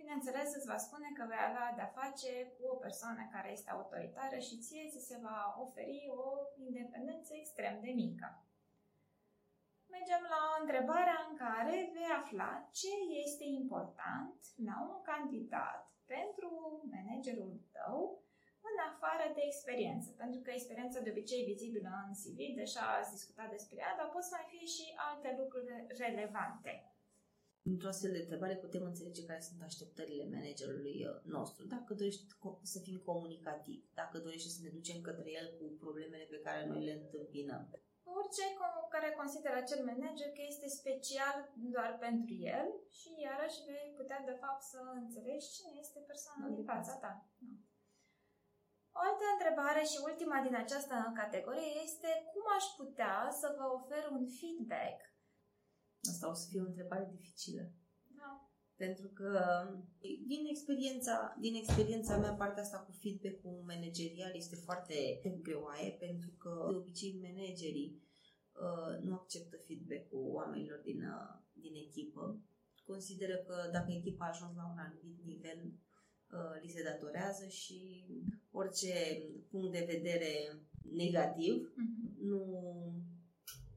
Bineînțeles, 0.01 0.49
îți 0.55 0.71
va 0.71 0.77
spune 0.77 1.09
că 1.17 1.23
vei 1.27 1.43
avea 1.47 1.67
de-a 1.75 1.91
face 2.01 2.31
cu 2.55 2.63
o 2.73 2.81
persoană 2.85 3.21
care 3.31 3.49
este 3.51 3.69
autoritară 3.71 4.37
și 4.47 4.59
ție 4.63 4.89
ți 4.91 5.07
se 5.09 5.17
va 5.21 5.39
oferi 5.65 6.01
o 6.21 6.23
independență 6.67 7.31
extrem 7.35 7.75
de 7.81 7.91
mică 8.03 8.27
mergem 9.95 10.23
la 10.35 10.43
întrebarea 10.61 11.19
în 11.27 11.33
care 11.43 11.75
vei 11.95 12.11
afla 12.19 12.51
ce 12.79 12.93
este 13.25 13.45
important 13.61 14.37
la 14.69 14.77
un 14.89 14.97
candidat 15.11 15.81
pentru 16.13 16.49
managerul 16.95 17.53
tău 17.77 17.99
în 18.69 18.75
afară 18.89 19.25
de 19.37 19.43
experiență. 19.45 20.09
Pentru 20.21 20.39
că 20.41 20.49
experiența 20.51 20.99
de 21.01 21.13
obicei 21.13 21.49
vizibilă 21.51 21.91
în 22.07 22.13
CV, 22.21 22.39
deja 22.61 22.83
ați 22.97 23.15
discutat 23.17 23.49
despre 23.55 23.75
ea, 23.81 23.93
dar 23.97 24.07
pot 24.13 24.23
să 24.25 24.33
mai 24.35 24.45
fie 24.51 24.65
și 24.75 24.85
alte 25.07 25.29
lucruri 25.39 25.69
relevante. 26.03 26.73
Într-o 27.71 27.91
astfel 27.93 28.11
de 28.11 28.23
întrebare 28.25 28.55
putem 28.65 28.83
înțelege 28.83 29.25
care 29.25 29.39
sunt 29.49 29.61
așteptările 29.61 30.25
managerului 30.35 30.97
uh, 31.05 31.13
nostru. 31.35 31.65
Dacă 31.65 31.93
dorește 31.93 32.23
să 32.73 32.79
fim 32.79 32.97
comunicativi, 33.09 33.85
dacă 33.93 34.17
dorește 34.17 34.49
să 34.49 34.59
ne 34.63 34.69
ducem 34.69 35.01
către 35.01 35.29
el 35.39 35.47
cu 35.57 35.65
problemele 35.83 36.25
pe 36.29 36.39
care 36.45 36.65
noi 36.65 36.83
le 36.83 36.91
întâmpinăm, 36.91 37.63
orice 38.17 38.45
care 38.93 39.09
consideră 39.21 39.55
acel 39.59 39.81
manager 39.91 40.29
că 40.33 40.43
este 40.47 40.67
special 40.79 41.37
doar 41.75 41.91
pentru 42.05 42.33
el 42.57 42.67
și 42.99 43.09
iarăși 43.27 43.65
vei 43.67 43.93
putea 43.99 44.19
de 44.29 44.35
fapt 44.43 44.61
să 44.71 44.79
înțelegi 45.01 45.51
cine 45.55 45.71
este 45.79 45.99
persoana 46.11 46.47
din 46.55 46.63
fața 46.71 46.93
ta. 47.03 47.13
Nu. 47.45 47.55
O 48.97 48.99
altă 49.07 49.25
întrebare 49.35 49.83
și 49.91 50.05
ultima 50.09 50.37
din 50.47 50.55
această 50.63 50.95
categorie 51.21 51.71
este 51.87 52.09
cum 52.31 52.45
aș 52.57 52.65
putea 52.81 53.15
să 53.41 53.47
vă 53.57 53.65
ofer 53.77 54.03
un 54.17 54.25
feedback? 54.39 54.97
Asta 56.11 56.29
o 56.29 56.33
să 56.33 56.45
fie 56.49 56.61
o 56.61 56.69
întrebare 56.71 57.05
dificilă. 57.15 57.63
Da. 58.79 58.85
Pentru 58.85 59.07
că 59.07 59.29
din 60.27 60.45
experiența, 60.49 61.37
din 61.39 61.55
experiența 61.55 62.17
mea, 62.17 62.31
partea 62.31 62.63
asta 62.63 62.77
cu 62.77 62.91
feedback-ul 62.91 63.63
managerial 63.65 64.31
este 64.35 64.55
foarte 64.55 65.21
greoaie, 65.41 65.91
pentru 65.91 66.29
că 66.37 66.67
de 66.69 66.75
obicei 66.75 67.19
managerii 67.21 68.01
uh, 68.65 69.03
nu 69.03 69.13
acceptă 69.13 69.57
feedback-ul 69.67 70.25
oamenilor 70.33 70.79
din, 70.83 71.01
uh, 71.01 71.33
din 71.53 71.73
echipă. 71.75 72.41
Consideră 72.85 73.35
că 73.35 73.69
dacă 73.71 73.91
echipa 73.91 74.25
a 74.25 74.29
ajuns 74.29 74.55
la 74.55 74.65
un 74.71 74.77
anumit 74.77 75.25
nivel, 75.25 75.59
uh, 76.31 76.61
li 76.61 76.69
se 76.69 76.83
datorează 76.83 77.47
și 77.47 78.05
orice 78.51 78.93
punct 79.49 79.71
de 79.71 79.89
vedere 79.93 80.31
negativ 80.91 81.73
uh-huh. 81.73 82.19
nu, 82.21 82.43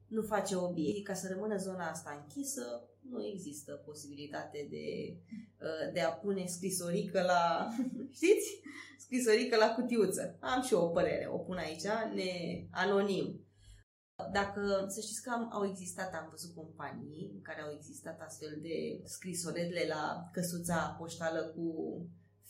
nu 0.07 0.21
face 0.21 0.55
obiect. 0.55 1.05
Ca 1.05 1.13
să 1.13 1.27
rămână 1.27 1.57
zona 1.57 1.89
asta 1.89 2.21
închisă, 2.21 2.87
nu 3.13 3.25
există 3.25 3.71
posibilitate 3.85 4.67
de, 4.69 4.87
uh, 5.65 5.93
de 5.93 5.99
a 5.99 6.11
pune 6.11 6.45
scrisorică 6.45 7.21
la, 7.21 7.67
știți? 8.17 8.47
Scrisorică 8.97 9.55
la 9.55 9.73
cutiuță. 9.73 10.37
Am 10.39 10.61
și 10.61 10.73
eu 10.73 10.81
o 10.81 10.87
părere, 10.87 11.27
o 11.31 11.37
pun 11.37 11.57
aici, 11.57 11.87
ne 12.13 12.31
anonim. 12.71 13.47
Dacă, 14.31 14.85
să 14.89 15.01
știți 15.01 15.21
că 15.23 15.29
am, 15.29 15.49
au 15.53 15.65
existat, 15.65 16.13
am 16.13 16.27
văzut 16.29 16.55
companii 16.55 17.31
în 17.33 17.41
care 17.41 17.61
au 17.61 17.71
existat 17.73 18.21
astfel 18.21 18.59
de 18.61 19.01
scrisoredle 19.03 19.85
la 19.87 20.29
căsuța 20.31 20.95
poștală 20.99 21.41
cu 21.55 21.67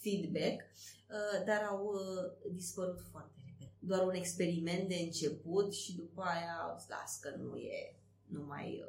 feedback, 0.02 0.62
uh, 0.62 1.46
dar 1.46 1.62
au 1.70 1.86
uh, 1.86 2.52
dispărut 2.54 3.00
foarte 3.12 3.40
repede. 3.46 3.72
Doar 3.80 4.08
un 4.08 4.14
experiment 4.14 4.88
de 4.88 4.96
început 4.96 5.74
și 5.74 5.96
după 5.96 6.22
aia 6.22 6.78
las 6.88 7.20
că 7.22 7.36
nu 7.38 7.56
e, 7.56 8.00
nu 8.26 8.46
mai 8.46 8.84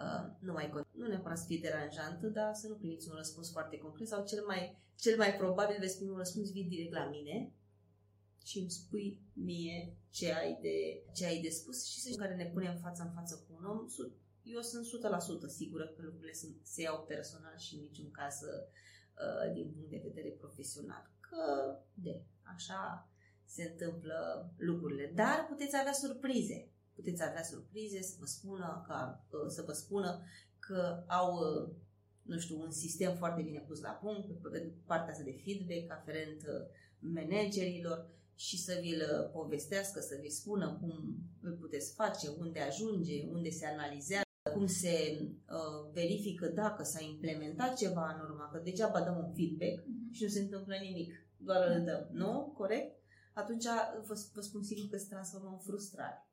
Uh, 0.00 0.30
nu 0.38 0.52
mai 0.52 0.72
nu 0.90 1.06
neapărat 1.06 1.38
să 1.38 1.44
fie 1.46 1.58
deranjantă, 1.62 2.26
dar 2.26 2.54
să 2.54 2.68
nu 2.68 2.74
primiți 2.74 3.08
un 3.08 3.16
răspuns 3.16 3.50
foarte 3.50 3.78
concret 3.78 4.08
sau 4.08 4.24
cel 4.24 4.44
mai, 4.46 4.78
cel 4.96 5.16
mai 5.16 5.36
probabil 5.36 5.76
veți 5.78 5.96
primi 5.96 6.10
un 6.10 6.16
răspuns, 6.16 6.52
vii 6.52 6.64
direct 6.64 6.92
la 6.92 7.08
mine 7.08 7.52
și 8.44 8.58
îmi 8.58 8.70
spui 8.70 9.20
mie 9.32 9.96
ce 10.10 10.32
ai 10.32 10.58
de, 10.60 11.02
ce 11.12 11.26
ai 11.26 11.40
de 11.40 11.48
spus 11.48 11.86
și 11.86 12.00
să 12.00 12.18
care 12.18 12.34
ne 12.34 12.46
punem 12.46 12.76
față 12.76 13.02
în 13.02 13.12
față 13.12 13.34
cu 13.46 13.56
un 13.58 13.64
om, 13.64 13.86
eu 14.42 14.60
sunt 14.60 14.86
100% 15.46 15.46
sigură 15.46 15.86
că 15.86 16.02
lucrurile 16.02 16.32
sunt, 16.32 16.56
se 16.62 16.82
iau 16.82 17.04
personal 17.08 17.58
și 17.58 17.74
în 17.74 17.80
niciun 17.80 18.10
caz 18.10 18.34
uh, 18.42 19.52
din 19.52 19.70
punct 19.72 19.90
de 19.90 20.00
vedere 20.02 20.28
profesional. 20.28 21.10
Că, 21.20 21.76
de, 21.94 22.22
așa 22.42 23.08
se 23.44 23.62
întâmplă 23.62 24.50
lucrurile. 24.56 25.12
Dar 25.14 25.46
puteți 25.48 25.76
avea 25.76 25.92
surprize 25.92 26.68
puteți 27.00 27.22
avea 27.22 27.42
surprize, 27.42 28.02
să 28.02 28.16
vă 28.18 28.26
spună 28.26 28.84
că, 28.86 29.48
să 29.48 29.62
vă 29.66 29.72
spună 29.72 30.22
că 30.58 31.04
au 31.08 31.32
nu 32.22 32.38
știu, 32.38 32.60
un 32.60 32.70
sistem 32.70 33.14
foarte 33.16 33.42
bine 33.42 33.64
pus 33.68 33.80
la 33.80 33.90
punct 33.90 34.26
pe 34.42 34.72
partea 34.86 35.12
asta 35.12 35.24
de 35.24 35.40
feedback 35.44 35.92
aferent 35.92 36.40
uh, 36.42 36.66
managerilor 36.98 37.98
și 38.34 38.58
să 38.58 38.78
vi-l 38.80 39.00
uh, 39.00 39.30
povestească, 39.32 40.00
să 40.00 40.18
vi 40.22 40.28
spună 40.28 40.78
cum 40.80 40.92
îl 41.40 41.52
puteți 41.52 41.94
face, 41.94 42.28
unde 42.38 42.60
ajunge, 42.60 43.26
unde 43.32 43.50
se 43.50 43.66
analizează, 43.66 44.24
cum 44.54 44.66
se 44.66 44.94
uh, 45.20 45.92
verifică 45.92 46.46
dacă 46.46 46.82
s-a 46.82 47.04
implementat 47.04 47.76
ceva 47.76 48.14
în 48.14 48.30
urmă, 48.30 48.48
că 48.52 48.58
degeaba 48.58 49.00
dăm 49.00 49.16
un 49.16 49.34
feedback 49.34 49.78
uh-huh. 49.80 50.12
și 50.12 50.22
nu 50.22 50.28
se 50.28 50.40
întâmplă 50.40 50.74
nimic, 50.74 51.12
doar 51.36 51.68
îl 51.70 51.84
dăm, 51.84 52.08
nu? 52.12 52.52
Corect? 52.56 52.98
Atunci 53.34 53.64
vă, 54.06 54.14
vă 54.34 54.40
spun 54.40 54.62
sigur 54.62 54.88
că 54.90 54.96
se 54.96 55.08
transformă 55.08 55.48
în 55.52 55.58
frustrare. 55.58 56.29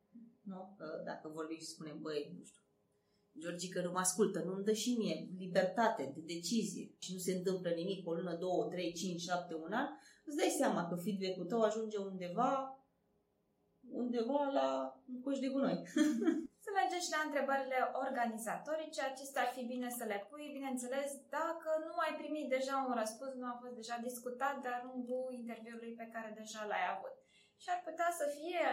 Nu? 0.52 0.74
Că 0.78 1.02
dacă 1.06 1.28
vorbim 1.28 1.58
și 1.58 1.74
spunem, 1.76 1.98
băi, 2.02 2.34
nu 2.38 2.44
știu, 2.44 2.62
Georgica 3.42 3.82
nu 3.82 3.92
mă 3.92 4.00
ascultă, 4.00 4.40
nu-mi 4.40 4.64
dă 4.64 4.74
și 4.74 4.92
mie 5.00 5.16
libertate 5.44 6.04
de 6.16 6.22
decizie 6.34 6.86
și 7.04 7.14
nu 7.14 7.20
se 7.20 7.34
întâmplă 7.38 7.70
nimic 7.70 8.08
o 8.08 8.14
lună, 8.14 8.36
două, 8.36 8.64
trei, 8.74 8.94
cinci, 8.94 9.22
șapte, 9.22 9.54
un 9.54 9.74
an, 9.82 9.88
îți 10.26 10.38
dai 10.38 10.54
seama 10.60 10.88
că 10.88 10.96
feedback-ul 10.96 11.46
tău 11.46 11.62
ajunge 11.62 11.98
undeva, 11.98 12.52
undeva 14.04 14.42
la 14.60 14.68
un 15.12 15.22
coș 15.22 15.38
de 15.40 15.50
gunoi. 15.54 15.80
să 16.64 16.70
mergem 16.80 17.02
și 17.06 17.16
la 17.16 17.26
întrebările 17.28 17.80
organizatorice. 18.06 19.02
Acestea 19.02 19.42
ar 19.44 19.52
fi 19.56 19.64
bine 19.74 19.90
să 20.00 20.04
le 20.12 20.20
pui, 20.30 20.56
bineînțeles, 20.58 21.10
dacă 21.38 21.70
nu 21.88 21.96
ai 22.06 22.14
primit 22.22 22.48
deja 22.56 22.76
un 22.88 22.94
răspuns, 23.02 23.34
nu 23.42 23.48
a 23.50 23.56
fost 23.62 23.76
deja 23.82 23.96
discutat 24.10 24.56
de-a 24.64 24.84
lungul 24.88 25.28
interviului 25.42 25.94
pe 26.02 26.10
care 26.14 26.30
deja 26.42 26.62
l-ai 26.70 26.86
avut 26.96 27.16
și 27.62 27.70
ar 27.74 27.82
putea 27.88 28.10
să 28.20 28.26
fie 28.38 28.64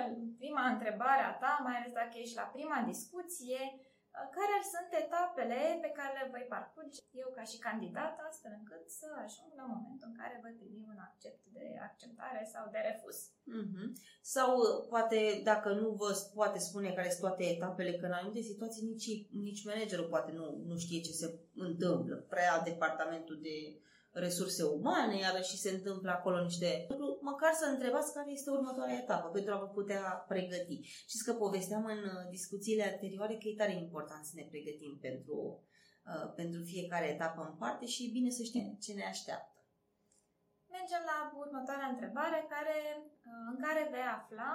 prima 0.40 0.64
întrebare 0.74 1.22
a 1.26 1.34
ta, 1.42 1.52
mai 1.66 1.76
ales 1.76 1.92
dacă 2.00 2.14
ești 2.18 2.40
la 2.42 2.46
prima 2.56 2.78
discuție, 2.92 3.60
uh, 3.72 4.26
care 4.36 4.56
sunt 4.72 4.90
etapele 5.02 5.60
pe 5.84 5.90
care 5.98 6.12
le 6.14 6.32
voi 6.34 6.44
parcurge 6.54 7.00
eu 7.22 7.28
ca 7.38 7.44
și 7.50 7.64
candidat, 7.66 8.14
astfel 8.28 8.52
încât 8.58 8.84
să 9.00 9.06
ajung 9.24 9.50
la 9.60 9.66
momentul 9.74 10.08
în 10.10 10.16
care 10.20 10.42
voi 10.44 10.54
primi 10.60 10.90
un 10.92 11.00
accept 11.08 11.42
de 11.56 11.66
acceptare 11.88 12.42
sau 12.52 12.64
de 12.74 12.80
refuz. 12.88 13.16
Mm-hmm. 13.58 13.88
Sau 14.34 14.48
uh, 14.58 14.74
poate, 14.92 15.20
dacă 15.50 15.68
nu 15.80 15.86
vă 16.00 16.10
poate 16.38 16.58
spune 16.58 16.88
care 16.92 17.10
sunt 17.10 17.24
toate 17.26 17.44
etapele, 17.54 17.92
că 17.96 18.06
în 18.06 18.18
anumite 18.18 18.50
situații 18.50 18.88
nici, 18.90 19.10
nici 19.46 19.64
managerul 19.68 20.12
poate 20.14 20.30
nu, 20.38 20.46
nu 20.70 20.76
știe 20.84 21.00
ce 21.06 21.12
se 21.20 21.28
întâmplă, 21.68 22.14
prea 22.16 22.52
departamentul 22.70 23.38
de 23.48 23.56
resurse 24.14 24.62
umane, 24.62 25.16
iar 25.18 25.44
și 25.44 25.56
se 25.58 25.70
întâmplă 25.70 26.10
acolo 26.10 26.42
niște 26.42 26.86
lucruri, 26.88 27.18
măcar 27.20 27.52
să 27.52 27.66
întrebați 27.66 28.12
care 28.12 28.30
este 28.30 28.50
următoarea 28.50 28.96
etapă 28.96 29.28
pentru 29.28 29.54
a 29.54 29.58
vă 29.58 29.66
putea 29.66 30.24
pregăti. 30.28 30.80
Știți 30.82 31.24
că 31.24 31.32
povesteam 31.32 31.84
în 31.84 31.98
uh, 31.98 32.28
discuțiile 32.30 32.84
anterioare 32.92 33.34
că 33.34 33.48
e 33.48 33.54
tare 33.62 33.74
important 33.76 34.24
să 34.24 34.32
ne 34.34 34.46
pregătim 34.50 34.98
pentru, 35.00 35.36
uh, 36.10 36.32
pentru 36.34 36.62
fiecare 36.62 37.06
etapă 37.06 37.40
în 37.50 37.56
parte 37.56 37.86
și 37.86 38.04
e 38.04 38.16
bine 38.18 38.30
să 38.30 38.42
știm 38.42 38.78
ce 38.84 38.92
ne 38.92 39.04
așteaptă. 39.04 39.58
Mergem 40.76 41.02
la 41.12 41.18
următoarea 41.44 41.88
întrebare 41.94 42.46
care, 42.54 42.78
uh, 43.00 43.46
în 43.52 43.58
care 43.64 43.88
vei 43.92 44.08
afla 44.18 44.52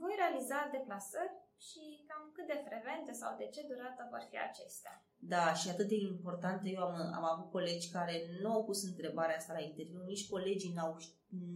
voi 0.00 0.14
realiza 0.22 0.68
deplasări 0.76 1.34
și 1.66 1.82
cam 2.08 2.24
cât 2.34 2.46
de 2.46 2.58
frecvente 2.66 3.12
sau 3.20 3.30
de 3.40 3.46
ce 3.54 3.62
durată 3.70 4.02
vor 4.12 4.22
fi 4.30 4.38
acestea. 4.38 4.94
Da, 5.34 5.54
și 5.54 5.68
atât 5.68 5.88
de 5.88 5.98
important, 6.12 6.60
eu 6.64 6.80
am, 6.88 6.94
am 7.18 7.24
avut 7.32 7.50
colegi 7.50 7.90
care 7.96 8.14
nu 8.42 8.50
au 8.52 8.64
pus 8.64 8.82
întrebarea 8.82 9.36
asta 9.36 9.52
la 9.52 9.66
interviu, 9.68 10.02
nici 10.04 10.28
colegii 10.28 10.72
n-au, 10.76 10.92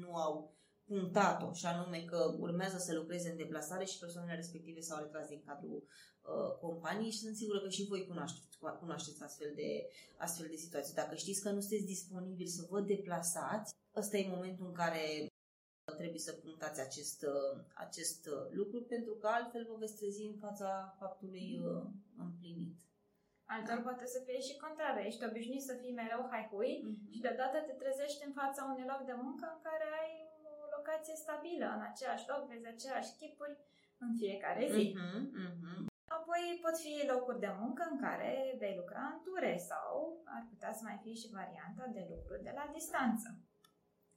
nu 0.03 0.15
au 0.15 0.35
punctat-o, 0.85 1.53
și 1.53 1.67
anume 1.67 2.05
că 2.05 2.37
urmează 2.39 2.79
să 2.79 2.95
lucreze 2.95 3.31
în 3.31 3.37
deplasare 3.37 3.85
și 3.85 3.99
persoanele 3.99 4.35
respective 4.35 4.81
s-au 4.81 5.03
retras 5.03 5.29
din 5.29 5.43
cadrul 5.47 5.85
uh, 5.87 6.59
companiei 6.61 7.11
și 7.11 7.19
sunt 7.19 7.37
sigură 7.37 7.61
că 7.61 7.69
și 7.69 7.87
voi 7.89 8.07
cunoașteți, 8.07 8.59
cunoașteți 8.81 9.23
astfel, 9.23 9.53
de, 9.55 9.89
astfel 10.17 10.47
de 10.51 10.57
situații. 10.57 10.95
Dacă 10.95 11.15
știți 11.15 11.43
că 11.43 11.51
nu 11.51 11.61
sunteți 11.61 11.85
disponibili 11.85 12.49
să 12.49 12.67
vă 12.71 12.81
deplasați, 12.81 13.75
ăsta 13.97 14.17
e 14.17 14.35
momentul 14.37 14.67
în 14.67 14.73
care 14.73 15.32
trebuie 15.91 16.19
să 16.19 16.33
punctați 16.33 16.81
acest, 16.81 17.23
uh, 17.23 17.61
acest 17.75 18.27
uh, 18.27 18.43
lucru 18.51 18.79
pentru 18.83 19.13
că 19.21 19.27
altfel 19.27 19.65
vă 19.71 19.77
veți 19.79 19.97
trezi 19.97 20.23
în 20.33 20.37
fața 20.45 20.95
faptului 20.99 21.49
uh, 21.65 21.83
împlinit. 22.19 22.75
Altor 23.45 23.79
poate 23.83 24.07
să 24.07 24.19
fie 24.27 24.41
și 24.41 24.57
contrar. 24.65 24.97
Ești 24.99 25.25
obișnuit 25.29 25.63
să 25.71 25.75
fii 25.81 25.99
mereu 26.01 26.23
hai-hui 26.31 26.73
Mhm. 26.85 27.11
și 27.13 27.21
deodată 27.27 27.57
te 27.67 27.73
trezești 27.83 28.25
în 28.27 28.33
fața 28.41 28.61
unui 28.71 28.87
loc 28.93 29.01
de 29.11 29.17
muncă 29.25 29.47
în 29.55 29.61
care 29.69 29.87
ai 30.01 30.13
o 30.63 30.65
locație 30.77 31.17
stabilă, 31.25 31.67
în 31.77 31.83
același 31.91 32.29
loc, 32.31 32.41
vezi 32.51 32.67
aceleași 32.75 33.17
chipuri 33.21 33.55
în 34.05 34.11
fiecare 34.21 34.63
zi. 34.75 34.85
Mhm, 34.97 35.21
mhm. 35.47 35.87
Apoi 36.19 36.43
pot 36.65 36.77
fi 36.85 36.95
locuri 37.15 37.39
de 37.45 37.51
muncă 37.63 37.83
în 37.91 37.99
care 38.05 38.31
vei 38.63 38.75
lucra 38.81 39.03
în 39.13 39.19
ture 39.27 39.55
sau 39.71 40.23
ar 40.25 40.43
putea 40.51 40.73
să 40.73 40.83
mai 40.85 40.99
fie 41.03 41.15
și 41.15 41.31
varianta 41.41 41.87
de 41.97 42.03
lucru 42.13 42.35
de 42.47 42.53
la 42.59 42.65
distanță. 42.73 43.29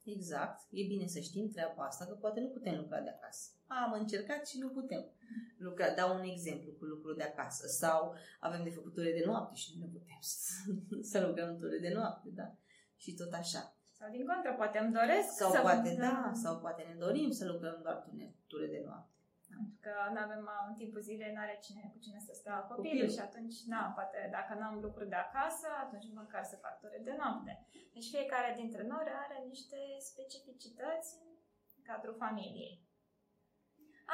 Exact. 0.06 0.60
E 0.70 0.88
bine 0.88 1.08
să 1.08 1.20
știm 1.20 1.50
treaba 1.50 1.84
asta, 1.84 2.06
că 2.06 2.14
poate 2.14 2.40
nu 2.40 2.48
putem 2.48 2.76
lucra 2.76 3.00
de 3.02 3.10
acasă. 3.10 3.50
Am 3.68 3.92
încercat 3.92 4.48
și 4.48 4.58
nu 4.60 4.70
putem 4.70 5.06
lucra. 5.58 5.94
Dau 5.94 6.16
un 6.16 6.24
exemplu 6.24 6.72
cu 6.72 6.86
lucrul 6.86 7.16
de 7.16 7.24
acasă. 7.24 7.68
Sau 7.68 8.16
avem 8.40 8.64
de 8.64 8.70
făcut 8.70 8.94
ture 8.94 9.12
de 9.12 9.24
noapte 9.26 9.56
și 9.56 9.78
nu 9.80 9.86
putem 9.86 10.18
să, 10.20 10.52
să 11.12 11.28
lucrăm 11.28 11.50
în 11.50 11.58
ture 11.58 11.78
de 11.78 11.94
noapte, 11.94 12.30
da? 12.30 12.56
Și 12.96 13.14
tot 13.14 13.34
așa. 13.34 13.76
Sau 13.98 14.10
din 14.12 14.26
contră, 14.26 14.54
poate 14.58 14.78
îmi 14.78 14.94
doresc 14.94 15.30
Sau 15.38 15.52
să 15.52 15.60
poate 15.60 15.96
da, 16.00 16.32
sau 16.34 16.60
poate 16.60 16.82
ne 16.84 16.96
dorim 17.00 17.32
să 17.32 17.46
lucrăm 17.46 17.80
doar 17.84 17.96
ture- 17.96 18.36
ture 18.48 18.68
de 18.68 18.82
noapte. 18.86 19.15
Pentru 19.58 19.78
că 19.86 19.94
nu 20.14 20.20
avem 20.26 20.44
uh, 20.54 20.64
în 20.70 20.76
timpul 20.82 21.02
zilei, 21.10 21.36
nu 21.36 21.42
are 21.46 21.58
cine 21.66 21.84
cu 21.94 22.00
cine 22.06 22.20
să 22.28 22.34
stea 22.34 22.58
copilul, 22.70 22.92
Copilul. 22.92 23.16
și 23.16 23.26
atunci, 23.28 23.58
da, 23.74 23.82
poate 23.98 24.20
dacă 24.38 24.52
nu 24.60 24.66
am 24.70 24.78
lucruri 24.86 25.14
de 25.14 25.20
acasă, 25.26 25.68
atunci 25.84 26.18
măcar 26.22 26.44
să 26.52 26.62
fac 26.64 26.76
ture 26.80 27.00
de 27.08 27.14
noapte. 27.22 27.54
Deci 27.94 28.12
fiecare 28.16 28.50
dintre 28.62 28.84
noi 28.92 29.06
are 29.24 29.38
niște 29.54 29.80
specificități 30.10 31.10
în 31.78 31.82
cadrul 31.90 32.16
familiei. 32.24 32.76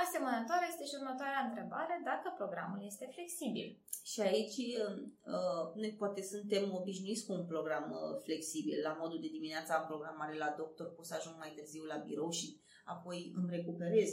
Asemănătoare 0.03 0.65
este 0.69 0.85
și 0.85 0.97
următoarea 0.99 1.45
întrebare, 1.47 1.95
dacă 2.11 2.27
programul 2.41 2.81
este 2.91 3.05
flexibil. 3.15 3.67
Și 4.11 4.19
aici 4.21 4.57
uh, 4.57 5.63
noi 5.81 5.95
poate 6.01 6.21
suntem 6.21 6.63
obișnuiți 6.79 7.25
cu 7.25 7.31
un 7.33 7.45
program 7.45 7.85
uh, 7.91 8.19
flexibil. 8.25 8.77
La 8.87 8.97
modul 9.01 9.19
de 9.21 9.27
dimineața 9.37 9.75
am 9.75 9.85
programare 9.85 10.35
la 10.37 10.53
doctor, 10.57 10.87
pot 10.95 11.05
să 11.05 11.15
ajung 11.15 11.35
mai 11.37 11.53
târziu 11.55 11.83
la 11.83 11.97
birou 12.07 12.29
și 12.29 12.47
apoi 12.85 13.31
îmi 13.35 13.49
recuperez 13.49 14.11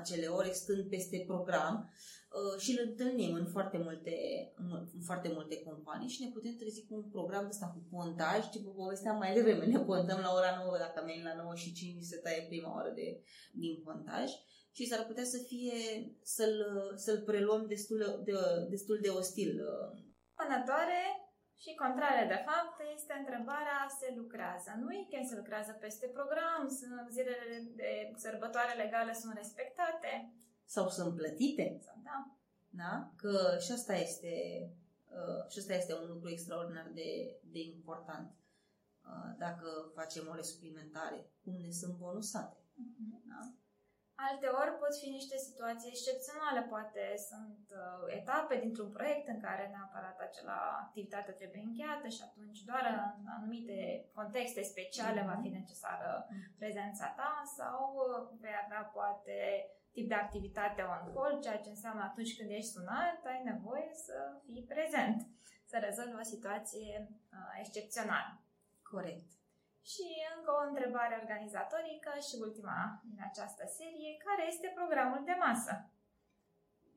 acele 0.00 0.26
ore 0.26 0.52
stând 0.52 0.88
peste 0.88 1.24
program 1.26 1.74
uh, 1.84 2.60
și 2.62 2.70
îl 2.70 2.80
întâlnim 2.88 3.32
în 3.34 3.46
foarte 3.46 3.78
multe, 3.78 4.16
în, 4.56 4.68
în 4.96 5.02
foarte 5.08 5.28
multe 5.36 5.56
companii 5.68 6.14
și 6.14 6.22
ne 6.22 6.30
putem 6.30 6.54
trezi 6.56 6.86
cu 6.86 6.94
un 6.94 7.04
program 7.16 7.46
ăsta 7.46 7.66
cu 7.74 7.80
pontaj, 7.90 8.40
tipul 8.50 8.72
povesteam 8.72 9.16
mai 9.16 9.34
devreme, 9.34 9.64
ne 9.66 9.80
pontăm 9.90 10.20
la 10.26 10.32
ora 10.38 10.52
9 10.64 10.76
dacă 10.78 10.98
mergem 11.04 11.24
la 11.24 11.42
9 11.42 11.54
și 11.54 11.72
5 11.72 12.02
se 12.02 12.16
taie 12.16 12.46
prima 12.48 12.74
oră 12.80 12.90
de, 12.94 13.06
din 13.52 13.82
pontaj 13.84 14.28
și 14.76 14.86
s-ar 14.86 15.06
putea 15.06 15.24
să 15.24 15.38
fie 15.46 15.78
să-l, 16.22 16.56
să-l 16.96 17.20
preluăm 17.28 17.66
destul 17.66 18.22
de, 18.24 18.32
destul 18.70 18.98
de 19.02 19.08
ostil. 19.08 19.52
uh, 19.60 20.02
Asemănătoare 20.34 21.00
și 21.64 21.74
contrare 21.84 22.22
de 22.34 22.40
fapt 22.48 22.76
este 22.96 23.12
întrebarea 23.22 23.78
se 24.00 24.08
lucrează 24.20 24.68
în 24.76 24.82
weekend, 24.90 25.26
se 25.28 25.36
lucrează 25.40 25.72
peste 25.72 26.06
program, 26.16 26.62
sunt- 26.78 27.08
zilele 27.16 27.46
de 27.80 27.90
sărbătoare 28.24 28.74
legale 28.82 29.12
sunt 29.12 29.34
respectate. 29.42 30.12
Sau 30.74 30.88
sunt 30.88 31.14
plătite, 31.20 31.66
Sau, 31.86 31.96
da, 32.10 32.18
da? 32.82 32.92
Că 33.16 33.56
și 33.64 33.72
asta 33.72 33.94
este, 34.06 34.32
uh, 35.18 35.42
și 35.50 35.58
asta 35.58 35.74
este 35.74 35.94
un 35.94 36.06
lucru 36.12 36.28
extraordinar 36.30 36.88
de, 37.00 37.10
de 37.54 37.60
important. 37.74 38.28
Uh, 39.08 39.30
dacă 39.38 39.66
facem 39.94 40.28
ore 40.28 40.42
suplimentare, 40.42 41.18
cum 41.44 41.54
ne 41.64 41.70
sunt 41.70 41.94
bonusate. 41.96 42.56
Da? 43.10 43.13
Alte 44.30 44.48
ori 44.60 44.72
pot 44.82 44.94
fi 45.02 45.08
niște 45.18 45.36
situații 45.46 45.92
excepționale, 45.94 46.60
poate 46.74 47.02
sunt 47.30 47.64
uh, 47.70 48.04
etape 48.20 48.54
dintr-un 48.64 48.90
proiect 48.96 49.26
în 49.28 49.40
care 49.46 49.64
neapărat 49.74 50.18
acela 50.20 50.60
activitate 50.84 51.30
trebuie 51.32 51.62
încheiată 51.64 52.08
și 52.16 52.22
atunci 52.28 52.60
doar 52.70 52.84
în 53.20 53.26
anumite 53.36 53.78
contexte 54.18 54.62
speciale 54.62 55.20
va 55.30 55.36
fi 55.42 55.48
necesară 55.60 56.10
prezența 56.60 57.06
ta 57.18 57.32
sau 57.58 57.78
uh, 57.96 58.38
vei 58.42 58.56
avea 58.64 58.82
poate 58.96 59.36
tip 59.94 60.08
de 60.08 60.14
activitate 60.14 60.82
on 60.82 61.04
call, 61.14 61.40
ceea 61.40 61.60
ce 61.64 61.68
înseamnă 61.68 62.02
atunci 62.02 62.36
când 62.36 62.50
ești 62.50 62.74
sunat, 62.74 63.18
ai 63.24 63.42
nevoie 63.52 63.90
să 64.06 64.16
fii 64.44 64.70
prezent, 64.74 65.18
să 65.70 65.76
rezolvi 65.78 66.20
o 66.20 66.30
situație 66.34 66.90
uh, 67.08 67.52
excepțională. 67.62 68.32
Corect. 68.82 69.28
Și 69.90 70.06
încă 70.36 70.50
o 70.58 70.66
întrebare 70.68 71.14
organizatorică 71.22 72.10
și 72.26 72.34
ultima 72.46 72.78
din 73.10 73.20
această 73.30 73.64
serie, 73.78 74.10
care 74.26 74.42
este 74.52 74.68
programul 74.78 75.22
de 75.30 75.36
masă? 75.46 75.72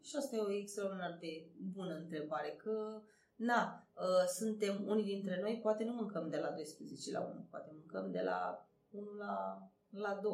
Și 0.08 0.16
asta 0.16 0.36
e 0.36 0.48
o 0.48 0.58
extraordinar 0.62 1.14
de 1.26 1.32
bună 1.76 1.94
întrebare, 2.04 2.52
că, 2.64 3.02
na, 3.50 3.62
uh, 4.06 4.26
suntem 4.40 4.74
unii 4.88 5.12
dintre 5.14 5.36
noi, 5.42 5.60
poate 5.66 5.84
nu 5.84 5.94
mâncăm 5.94 6.30
de 6.30 6.38
la 6.38 6.50
12 6.52 7.12
la 7.12 7.22
1, 7.22 7.48
poate 7.50 7.70
mâncăm 7.74 8.12
de 8.12 8.22
la 8.22 8.70
1 8.90 9.12
la, 9.14 9.36
la 9.90 10.14
2. 10.16 10.32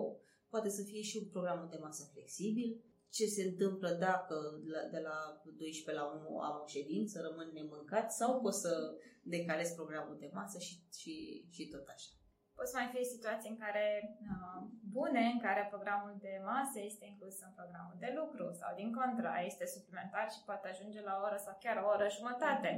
Poate 0.50 0.70
să 0.70 0.84
fie 0.84 1.02
și 1.02 1.18
un 1.18 1.30
program 1.30 1.68
de 1.72 1.78
masă 1.82 2.10
flexibil. 2.12 2.84
Ce 3.10 3.26
se 3.26 3.44
întâmplă 3.44 3.90
dacă 3.92 4.36
la- 4.74 4.88
de 4.92 5.00
la 5.00 5.42
12 5.44 5.92
la 6.04 6.06
1 6.06 6.40
am 6.40 6.62
o 6.64 6.68
ședință, 6.68 7.22
rămân 7.22 7.50
nemâncat 7.54 8.12
sau 8.12 8.42
pot 8.42 8.54
să 8.54 8.98
decalez 9.24 9.70
programul 9.72 10.18
de 10.20 10.30
masă 10.34 10.60
și, 10.60 10.76
și, 11.00 11.46
și 11.50 11.68
tot 11.68 11.88
așa. 11.88 12.10
Pot 12.56 12.68
să 12.68 12.78
mai 12.78 12.90
fie 12.94 13.04
situații 13.16 13.50
în 13.54 13.60
care 13.64 13.86
uh, 14.34 14.62
bune, 14.98 15.24
în 15.34 15.40
care 15.46 15.72
programul 15.74 16.14
de 16.26 16.34
masă 16.52 16.80
este 16.90 17.06
inclus 17.06 17.36
în 17.42 17.52
programul 17.60 17.98
de 18.04 18.10
lucru 18.20 18.46
sau 18.60 18.72
din 18.76 18.90
contra, 19.00 19.36
este 19.50 19.66
suplimentar 19.66 20.28
și 20.34 20.46
poate 20.46 20.68
ajunge 20.68 21.02
la 21.02 21.14
o 21.18 21.24
oră 21.28 21.40
sau 21.46 21.56
chiar 21.64 21.78
o 21.82 21.90
oră 21.96 22.08
jumătate. 22.18 22.72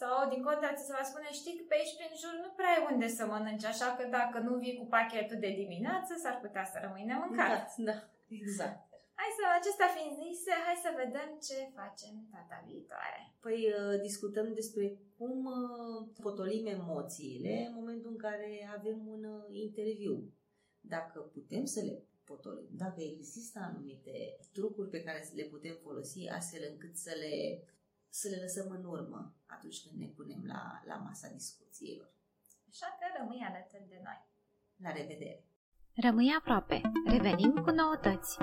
Sau, 0.00 0.28
din 0.28 0.42
contra, 0.42 0.74
ți 0.74 0.86
se 0.86 0.96
va 0.98 1.04
spune, 1.10 1.28
știi 1.32 1.56
că 1.56 1.64
pe 1.68 1.74
aici 1.78 1.96
prin 1.98 2.12
jur 2.22 2.34
nu 2.44 2.50
prea 2.56 2.72
ai 2.74 2.86
unde 2.92 3.08
să 3.08 3.26
mănânci, 3.26 3.70
așa 3.72 3.88
că 3.96 4.04
dacă 4.18 4.38
nu 4.38 4.52
vii 4.62 4.78
cu 4.80 4.86
pachetul 4.86 5.38
de 5.44 5.50
dimineață, 5.62 6.14
s-ar 6.22 6.36
putea 6.44 6.64
să 6.64 6.78
rămâi 6.82 7.04
nemâncat. 7.04 7.74
Da, 7.76 7.96
exact. 8.28 8.83
Hai 9.20 9.30
să, 9.38 9.44
acestea 9.58 9.88
fiind 9.96 10.14
zise, 10.24 10.52
hai 10.66 10.78
să 10.86 10.90
vedem 11.02 11.30
ce 11.46 11.58
facem 11.78 12.14
data 12.34 12.56
viitoare. 12.68 13.20
Păi 13.44 13.58
uh, 13.70 14.00
discutăm 14.06 14.46
despre 14.60 14.84
cum 15.18 15.36
uh, 15.44 15.98
potolim 16.26 16.66
emoțiile 16.66 17.54
în 17.68 17.74
momentul 17.74 18.10
în 18.10 18.20
care 18.26 18.50
avem 18.76 18.98
un 19.14 19.24
uh, 19.24 19.44
interviu. 19.66 20.14
Dacă 20.80 21.18
putem 21.20 21.64
să 21.64 21.80
le 21.80 21.94
potolim, 22.24 22.68
dacă 22.70 23.00
există 23.02 23.58
anumite 23.68 24.38
trucuri 24.52 24.90
pe 24.90 25.02
care 25.02 25.28
le 25.34 25.44
putem 25.44 25.76
folosi 25.82 26.28
astfel 26.28 26.62
încât 26.72 26.96
să 26.96 27.12
le, 27.22 27.34
să 28.08 28.28
le 28.28 28.38
lăsăm 28.40 28.68
în 28.70 28.84
urmă 28.84 29.34
atunci 29.46 29.82
când 29.82 30.00
ne 30.00 30.08
punem 30.16 30.42
la, 30.46 30.82
la 30.86 30.96
masa 30.96 31.28
discuțiilor. 31.28 32.10
Așa 32.70 32.96
că 32.98 33.04
rămâi 33.18 33.46
alături 33.48 33.88
de 33.88 34.00
noi. 34.04 34.20
La 34.76 34.90
revedere! 34.92 35.44
Rămâi 35.96 36.34
aproape. 36.38 36.80
Revenim 37.06 37.52
cu 37.52 37.70
noutăți. 37.70 38.38